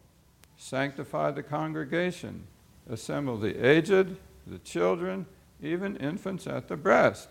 Sanctify 0.61 1.31
the 1.31 1.43
congregation. 1.43 2.47
Assemble 2.89 3.39
the 3.39 3.67
aged, 3.67 4.17
the 4.47 4.59
children, 4.63 5.25
even 5.63 5.97
infants 5.97 6.47
at 6.47 6.69
the 6.69 6.77
breast. 6.77 7.31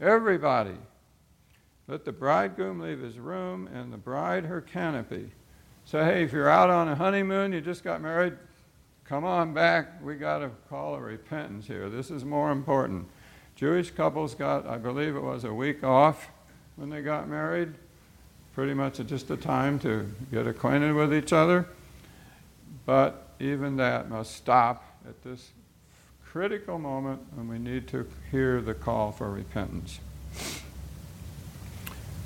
Everybody. 0.00 0.74
Let 1.86 2.04
the 2.04 2.10
bridegroom 2.10 2.80
leave 2.80 2.98
his 2.98 3.20
room 3.20 3.68
and 3.72 3.92
the 3.92 3.96
bride 3.96 4.46
her 4.46 4.60
canopy. 4.60 5.30
So, 5.84 6.04
hey, 6.04 6.24
if 6.24 6.32
you're 6.32 6.48
out 6.48 6.68
on 6.68 6.88
a 6.88 6.96
honeymoon, 6.96 7.52
you 7.52 7.60
just 7.60 7.84
got 7.84 8.02
married, 8.02 8.34
come 9.04 9.24
on 9.24 9.54
back. 9.54 10.02
We 10.02 10.16
got 10.16 10.38
to 10.38 10.50
call 10.68 10.96
a 10.96 11.00
repentance 11.00 11.68
here. 11.68 11.88
This 11.88 12.10
is 12.10 12.24
more 12.24 12.50
important. 12.50 13.06
Jewish 13.54 13.92
couples 13.92 14.34
got, 14.34 14.66
I 14.66 14.76
believe 14.76 15.14
it 15.14 15.22
was 15.22 15.44
a 15.44 15.54
week 15.54 15.84
off 15.84 16.30
when 16.74 16.90
they 16.90 17.00
got 17.00 17.28
married, 17.28 17.74
pretty 18.54 18.74
much 18.74 18.98
just 19.06 19.30
a 19.30 19.36
time 19.36 19.78
to 19.78 20.12
get 20.32 20.48
acquainted 20.48 20.94
with 20.94 21.14
each 21.14 21.32
other. 21.32 21.68
But 22.86 23.26
even 23.40 23.76
that 23.76 24.08
must 24.08 24.34
stop 24.34 24.84
at 25.06 25.22
this 25.22 25.50
critical 26.24 26.78
moment 26.78 27.20
when 27.34 27.48
we 27.48 27.58
need 27.58 27.88
to 27.88 28.08
hear 28.30 28.60
the 28.60 28.74
call 28.74 29.10
for 29.10 29.30
repentance. 29.30 29.98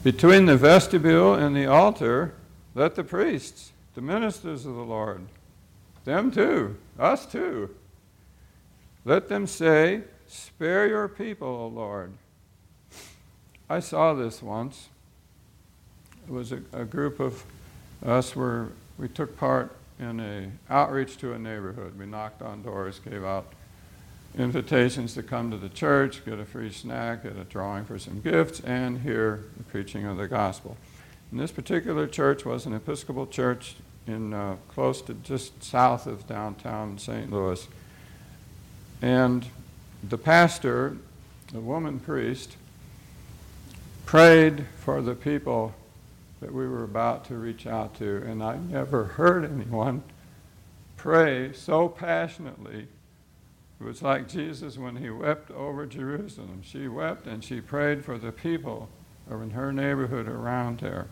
Between 0.04 0.46
the 0.46 0.56
vestibule 0.56 1.34
and 1.34 1.56
the 1.56 1.66
altar, 1.66 2.34
let 2.74 2.94
the 2.94 3.04
priests, 3.04 3.72
the 3.94 4.00
ministers 4.00 4.66
of 4.66 4.74
the 4.74 4.82
Lord, 4.82 5.22
them 6.04 6.30
too, 6.30 6.76
us 6.98 7.26
too, 7.26 7.74
let 9.04 9.28
them 9.28 9.46
say, 9.46 10.02
Spare 10.26 10.86
your 10.86 11.08
people, 11.08 11.48
O 11.48 11.66
Lord. 11.66 12.12
I 13.68 13.80
saw 13.80 14.14
this 14.14 14.40
once. 14.40 14.88
It 16.28 16.32
was 16.32 16.52
a, 16.52 16.62
a 16.72 16.84
group 16.84 17.18
of 17.18 17.44
us 18.04 18.36
where 18.36 18.68
we 18.96 19.08
took 19.08 19.36
part 19.36 19.76
in 20.00 20.18
a 20.18 20.50
outreach 20.72 21.18
to 21.18 21.34
a 21.34 21.38
neighborhood. 21.38 21.98
We 21.98 22.06
knocked 22.06 22.42
on 22.42 22.62
doors, 22.62 22.98
gave 22.98 23.22
out 23.22 23.52
invitations 24.36 25.14
to 25.14 25.22
come 25.22 25.50
to 25.50 25.56
the 25.56 25.68
church, 25.68 26.24
get 26.24 26.38
a 26.38 26.44
free 26.44 26.72
snack, 26.72 27.24
get 27.24 27.36
a 27.36 27.44
drawing 27.44 27.84
for 27.84 27.98
some 27.98 28.20
gifts, 28.20 28.60
and 28.60 29.02
hear 29.02 29.44
the 29.56 29.64
preaching 29.64 30.06
of 30.06 30.16
the 30.16 30.26
gospel. 30.26 30.76
And 31.30 31.38
this 31.38 31.52
particular 31.52 32.06
church 32.06 32.44
was 32.44 32.66
an 32.66 32.72
Episcopal 32.72 33.26
church 33.26 33.76
in 34.06 34.32
uh, 34.32 34.56
close 34.68 35.02
to 35.02 35.14
just 35.14 35.62
south 35.62 36.06
of 36.06 36.26
downtown 36.26 36.98
St. 36.98 37.30
Louis. 37.30 37.68
And 39.02 39.46
the 40.08 40.18
pastor, 40.18 40.96
the 41.52 41.60
woman 41.60 42.00
priest, 42.00 42.56
prayed 44.06 44.64
for 44.78 45.02
the 45.02 45.14
people 45.14 45.74
that 46.40 46.52
we 46.52 46.66
were 46.66 46.84
about 46.84 47.24
to 47.26 47.34
reach 47.34 47.66
out 47.66 47.94
to, 47.98 48.22
and 48.26 48.42
I 48.42 48.56
never 48.56 49.04
heard 49.04 49.44
anyone 49.44 50.02
pray 50.96 51.52
so 51.52 51.88
passionately 51.88 52.88
it 53.80 53.84
was 53.84 54.02
like 54.02 54.28
Jesus 54.28 54.76
when 54.76 54.96
he 54.96 55.08
wept 55.08 55.50
over 55.50 55.86
Jerusalem. 55.86 56.60
She 56.62 56.86
wept 56.86 57.26
and 57.26 57.42
she 57.42 57.62
prayed 57.62 58.04
for 58.04 58.18
the 58.18 58.30
people 58.30 58.90
in 59.30 59.50
her 59.50 59.72
neighborhood 59.72 60.28
around 60.28 60.80
there. 60.80 61.06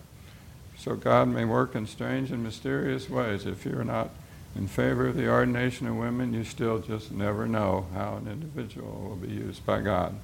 So 0.76 0.94
God 0.94 1.28
may 1.28 1.46
work 1.46 1.74
in 1.74 1.86
strange 1.86 2.30
and 2.30 2.42
mysterious 2.42 3.08
ways. 3.08 3.46
If 3.46 3.64
you're 3.64 3.84
not 3.84 4.10
in 4.54 4.68
favor 4.68 5.06
of 5.06 5.16
the 5.16 5.30
ordination 5.30 5.86
of 5.86 5.96
women, 5.96 6.34
you 6.34 6.44
still 6.44 6.78
just 6.78 7.10
never 7.10 7.46
know 7.46 7.86
how 7.94 8.16
an 8.16 8.30
individual 8.30 9.06
will 9.08 9.16
be 9.16 9.32
used 9.32 9.64
by 9.64 9.80
God. 9.80 10.14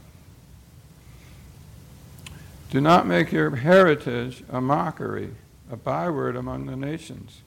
Do 2.75 2.81
not 2.81 3.07
make 3.07 3.31
your 3.31 3.55
heritage 3.55 4.43
a 4.51 4.61
mockery, 4.61 5.31
a 5.71 5.77
byword 5.77 6.35
among 6.35 6.67
the 6.67 6.75
nations. 6.75 7.43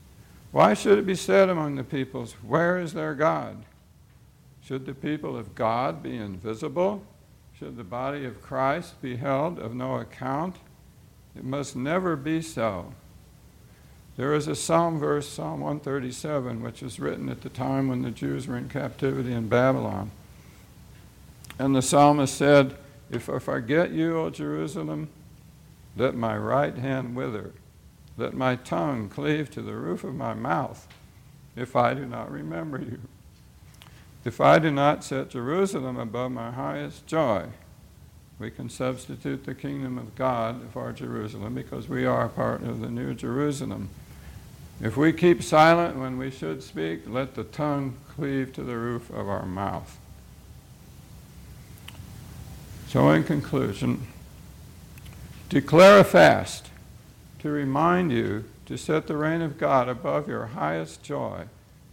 Why 0.53 0.73
should 0.73 0.97
it 0.97 1.05
be 1.05 1.15
said 1.15 1.49
among 1.49 1.75
the 1.75 1.83
peoples, 1.83 2.31
Where 2.41 2.79
is 2.79 2.93
their 2.93 3.13
God? 3.13 3.65
Should 4.63 4.85
the 4.85 4.93
people 4.93 5.35
of 5.35 5.53
God 5.53 6.01
be 6.01 6.15
invisible? 6.15 7.03
Should 7.59 7.75
the 7.75 7.83
body 7.83 8.23
of 8.23 8.41
Christ 8.41 9.01
be 9.01 9.17
held 9.17 9.59
of 9.59 9.75
no 9.75 9.97
account? 9.97 10.55
It 11.35 11.43
must 11.43 11.75
never 11.75 12.15
be 12.15 12.41
so. 12.41 12.93
There 14.15 14.33
is 14.33 14.47
a 14.47 14.55
psalm 14.55 14.97
verse, 14.97 15.27
Psalm 15.27 15.59
137, 15.59 16.63
which 16.63 16.81
was 16.81 17.01
written 17.01 17.27
at 17.27 17.41
the 17.41 17.49
time 17.49 17.89
when 17.89 18.01
the 18.01 18.11
Jews 18.11 18.47
were 18.47 18.55
in 18.55 18.69
captivity 18.69 19.33
in 19.33 19.49
Babylon. 19.49 20.09
And 21.59 21.75
the 21.75 21.81
psalmist 21.81 22.33
said, 22.33 22.77
If 23.11 23.29
I 23.29 23.39
forget 23.39 23.91
you, 23.91 24.17
O 24.19 24.29
Jerusalem, 24.29 25.09
Let 25.97 26.15
my 26.15 26.37
right 26.37 26.77
hand 26.77 27.15
wither. 27.15 27.51
Let 28.17 28.33
my 28.33 28.55
tongue 28.55 29.09
cleave 29.09 29.49
to 29.51 29.61
the 29.61 29.75
roof 29.75 30.03
of 30.03 30.15
my 30.15 30.33
mouth, 30.33 30.87
if 31.55 31.75
I 31.75 31.93
do 31.93 32.05
not 32.05 32.31
remember 32.31 32.79
you. 32.79 32.99
If 34.23 34.41
I 34.41 34.59
do 34.59 34.71
not 34.71 35.03
set 35.03 35.29
Jerusalem 35.29 35.97
above 35.97 36.31
my 36.31 36.51
highest 36.51 37.07
joy, 37.07 37.45
we 38.39 38.51
can 38.51 38.69
substitute 38.69 39.45
the 39.45 39.55
kingdom 39.55 39.97
of 39.97 40.15
God 40.15 40.69
for 40.71 40.91
Jerusalem 40.91 41.55
because 41.55 41.87
we 41.87 42.05
are 42.05 42.27
part 42.27 42.61
of 42.61 42.81
the 42.81 42.89
New 42.89 43.13
Jerusalem. 43.13 43.89
If 44.79 44.95
we 44.95 45.11
keep 45.11 45.41
silent 45.41 45.97
when 45.97 46.19
we 46.19 46.29
should 46.29 46.61
speak, 46.61 47.01
let 47.07 47.33
the 47.33 47.43
tongue 47.43 47.95
cleave 48.15 48.53
to 48.53 48.63
the 48.63 48.77
roof 48.77 49.09
of 49.09 49.27
our 49.27 49.45
mouth. 49.45 49.97
So, 52.87 53.09
in 53.09 53.23
conclusion, 53.23 54.07
declare 55.49 55.99
a 55.99 56.03
fast 56.03 56.69
to 57.39 57.49
remind 57.49 58.11
you 58.11 58.43
to 58.65 58.77
set 58.77 59.07
the 59.07 59.15
reign 59.15 59.41
of 59.41 59.57
God 59.57 59.87
above 59.87 60.27
your 60.27 60.47
highest 60.47 61.03
joy. 61.03 61.45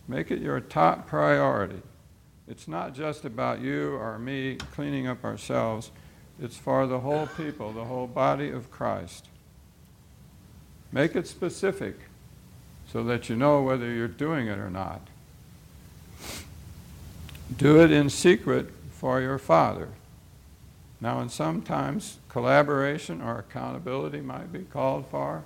Make 0.09 0.31
it 0.31 0.40
your 0.40 0.61
top 0.61 1.07
priority. 1.07 1.83
It's 2.49 2.67
not 2.67 2.95
just 2.95 3.25
about 3.25 3.61
you 3.61 3.95
or 3.95 4.19
me 4.19 4.57
cleaning 4.57 5.07
up 5.07 5.25
ourselves, 5.25 5.90
it's 6.40 6.57
for 6.57 6.87
the 6.87 7.01
whole 7.01 7.29
people, 7.29 7.73
the 7.73 7.85
whole 7.85 8.09
body 8.09 8.51
of 8.51 8.71
Christ. 8.71 9.27
Make 10.90 11.14
it 11.14 11.29
specific 11.29 11.97
so 12.93 13.05
that 13.05 13.29
you 13.29 13.37
know 13.37 13.62
whether 13.62 13.90
you're 13.90 14.09
doing 14.09 14.49
it 14.49 14.59
or 14.59 14.71
not. 14.71 15.01
Do 17.57 17.81
it 17.81 17.93
in 17.93 18.11
secret 18.11 18.71
for 18.93 19.21
your 19.21 19.38
Father. 19.38 19.88
Now, 21.05 21.21
and 21.21 21.31
sometimes 21.31 22.17
collaboration 22.31 23.21
or 23.21 23.38
accountability 23.40 24.23
might 24.23 24.51
be 24.51 24.61
called 24.61 25.05
for, 25.11 25.45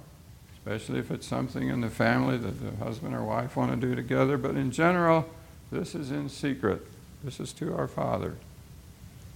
especially 0.57 1.01
if 1.01 1.11
it's 1.11 1.27
something 1.27 1.69
in 1.69 1.81
the 1.81 1.91
family 1.91 2.39
that 2.39 2.61
the 2.63 2.85
husband 2.85 3.13
or 3.13 3.25
wife 3.25 3.57
want 3.57 3.73
to 3.73 3.77
do 3.77 3.97
together. 3.97 4.39
But 4.39 4.55
in 4.55 4.71
general, 4.71 5.29
this 5.73 5.97
is 5.97 6.13
in 6.13 6.29
secret. 6.29 6.87
This 7.25 7.41
is 7.41 7.53
to 7.55 7.75
our 7.77 7.89
Father. 7.89 8.37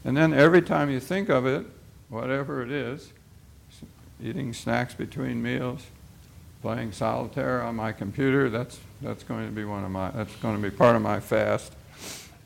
And 0.04 0.16
then 0.16 0.32
every 0.32 0.62
time 0.62 0.90
you 0.90 1.00
think 1.00 1.28
of 1.28 1.44
it, 1.44 1.66
whatever 2.08 2.62
it 2.62 2.70
is, 2.70 3.12
eating 4.22 4.52
snacks 4.52 4.94
between 4.94 5.42
meals, 5.42 5.86
playing 6.60 6.92
solitaire 6.92 7.62
on 7.62 7.74
my 7.74 7.90
computer, 7.90 8.48
that's, 8.48 8.78
that's 9.00 9.24
going 9.24 9.46
to 9.46 9.52
be 9.52 9.64
one 9.64 9.82
of 9.82 9.90
my, 9.90 10.12
that's 10.12 10.36
going 10.36 10.54
to 10.54 10.62
be 10.62 10.70
part 10.70 10.94
of 10.94 11.02
my 11.02 11.18
fast. 11.18 11.72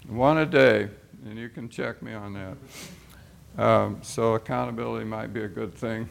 One 0.09 0.39
a 0.39 0.47
day, 0.47 0.89
and 1.27 1.37
you 1.37 1.51
can 1.51 1.69
check 1.69 2.01
me 2.01 2.15
on 2.15 2.33
that. 2.33 2.57
Um, 3.59 4.01
so 4.03 4.35
accountability 4.35 5.07
might 5.07 5.33
be 5.33 5.43
a 5.43 5.49
good 5.49 5.75
thing. 5.75 6.09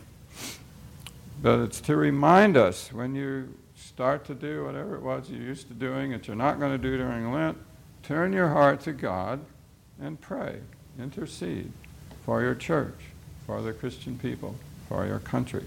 But 1.41 1.59
it's 1.59 1.81
to 1.81 1.95
remind 1.95 2.57
us 2.57 2.91
when 2.91 3.13
you 3.13 3.53
start 3.75 4.25
to 4.25 4.33
do 4.33 4.65
whatever 4.65 4.95
it 4.95 5.01
was 5.01 5.29
you're 5.29 5.41
used 5.41 5.67
to 5.67 5.73
doing 5.73 6.11
that 6.11 6.27
you're 6.27 6.35
not 6.35 6.59
going 6.59 6.71
to 6.71 6.77
do 6.77 6.97
during 6.97 7.31
Lent, 7.31 7.57
turn 8.03 8.33
your 8.33 8.49
heart 8.49 8.81
to 8.81 8.93
God 8.93 9.41
and 10.01 10.19
pray, 10.19 10.59
intercede 10.99 11.71
for 12.25 12.41
your 12.41 12.55
church, 12.55 12.97
for 13.45 13.61
the 13.61 13.73
Christian 13.73 14.17
people, 14.17 14.55
for 14.89 15.05
your 15.05 15.19
country. 15.19 15.63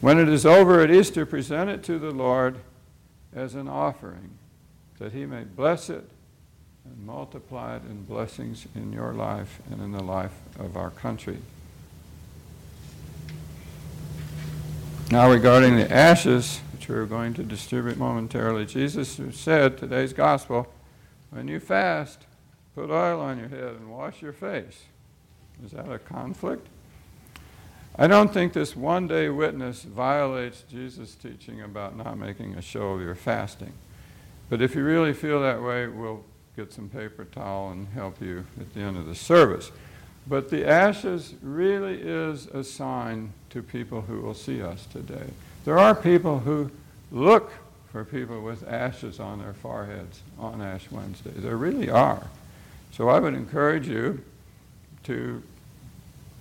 When 0.00 0.18
it 0.18 0.28
is 0.28 0.46
over 0.46 0.80
at 0.80 0.90
Easter, 0.90 1.26
present 1.26 1.68
it 1.68 1.82
to 1.84 1.98
the 1.98 2.10
Lord 2.10 2.56
as 3.34 3.54
an 3.54 3.68
offering, 3.68 4.30
that 4.98 5.12
He 5.12 5.26
may 5.26 5.44
bless 5.44 5.90
it 5.90 6.08
and 6.90 7.06
multiply 7.06 7.76
it 7.76 7.82
in 7.88 8.04
blessings 8.04 8.66
in 8.74 8.92
your 8.92 9.12
life 9.12 9.60
and 9.70 9.80
in 9.80 9.92
the 9.92 10.02
life 10.02 10.34
of 10.58 10.76
our 10.76 10.90
country. 10.90 11.38
Now, 15.10 15.30
regarding 15.30 15.76
the 15.76 15.90
ashes, 15.92 16.60
which 16.72 16.88
we're 16.88 17.04
going 17.06 17.34
to 17.34 17.42
distribute 17.42 17.96
momentarily, 17.96 18.64
Jesus 18.64 19.18
said, 19.32 19.76
today's 19.76 20.12
gospel, 20.12 20.68
when 21.30 21.48
you 21.48 21.58
fast, 21.58 22.26
put 22.74 22.90
oil 22.90 23.20
on 23.20 23.38
your 23.38 23.48
head 23.48 23.74
and 23.74 23.90
wash 23.90 24.22
your 24.22 24.32
face. 24.32 24.84
Is 25.64 25.72
that 25.72 25.90
a 25.90 25.98
conflict? 25.98 26.68
I 27.96 28.06
don't 28.06 28.32
think 28.32 28.52
this 28.52 28.76
one 28.76 29.08
day 29.08 29.28
witness 29.28 29.82
violates 29.82 30.62
Jesus' 30.70 31.14
teaching 31.16 31.60
about 31.60 31.96
not 31.96 32.16
making 32.16 32.54
a 32.54 32.62
show 32.62 32.92
of 32.92 33.00
your 33.00 33.16
fasting. 33.16 33.72
But 34.48 34.62
if 34.62 34.74
you 34.74 34.84
really 34.84 35.12
feel 35.12 35.42
that 35.42 35.60
way, 35.60 35.88
we'll 35.88 36.24
get 36.60 36.74
some 36.74 36.90
paper 36.90 37.24
towel 37.24 37.70
and 37.70 37.88
help 37.88 38.20
you 38.20 38.44
at 38.60 38.74
the 38.74 38.80
end 38.80 38.94
of 38.94 39.06
the 39.06 39.14
service. 39.14 39.72
But 40.26 40.50
the 40.50 40.68
ashes 40.68 41.32
really 41.40 41.98
is 41.98 42.48
a 42.48 42.62
sign 42.62 43.32
to 43.48 43.62
people 43.62 44.02
who 44.02 44.20
will 44.20 44.34
see 44.34 44.60
us 44.60 44.84
today. 44.92 45.28
There 45.64 45.78
are 45.78 45.94
people 45.94 46.40
who 46.40 46.70
look 47.10 47.50
for 47.90 48.04
people 48.04 48.42
with 48.42 48.68
ashes 48.68 49.18
on 49.18 49.38
their 49.38 49.54
foreheads 49.54 50.20
on 50.38 50.60
Ash 50.60 50.90
Wednesday. 50.90 51.32
There 51.34 51.56
really 51.56 51.88
are. 51.88 52.26
So 52.92 53.08
I 53.08 53.20
would 53.20 53.34
encourage 53.34 53.88
you 53.88 54.22
to 55.04 55.42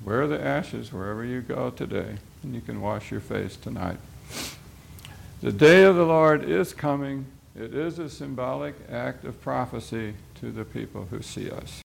wear 0.04 0.28
the 0.28 0.44
ashes 0.44 0.92
wherever 0.92 1.24
you 1.24 1.40
go 1.40 1.70
today, 1.70 2.18
and 2.44 2.54
you 2.54 2.60
can 2.60 2.82
wash 2.82 3.10
your 3.10 3.22
face 3.22 3.56
tonight. 3.56 3.98
The 5.42 5.54
day 5.54 5.84
of 5.84 5.96
the 5.96 6.06
Lord 6.06 6.44
is 6.44 6.74
coming. 6.74 7.26
It 7.56 7.74
is 7.74 8.00
a 8.00 8.10
symbolic 8.10 8.76
act 8.90 9.26
of 9.26 9.42
prophecy 9.42 10.14
to 10.36 10.52
the 10.52 10.66
people 10.66 11.08
who 11.10 11.22
see 11.22 11.50
us. 11.50 11.78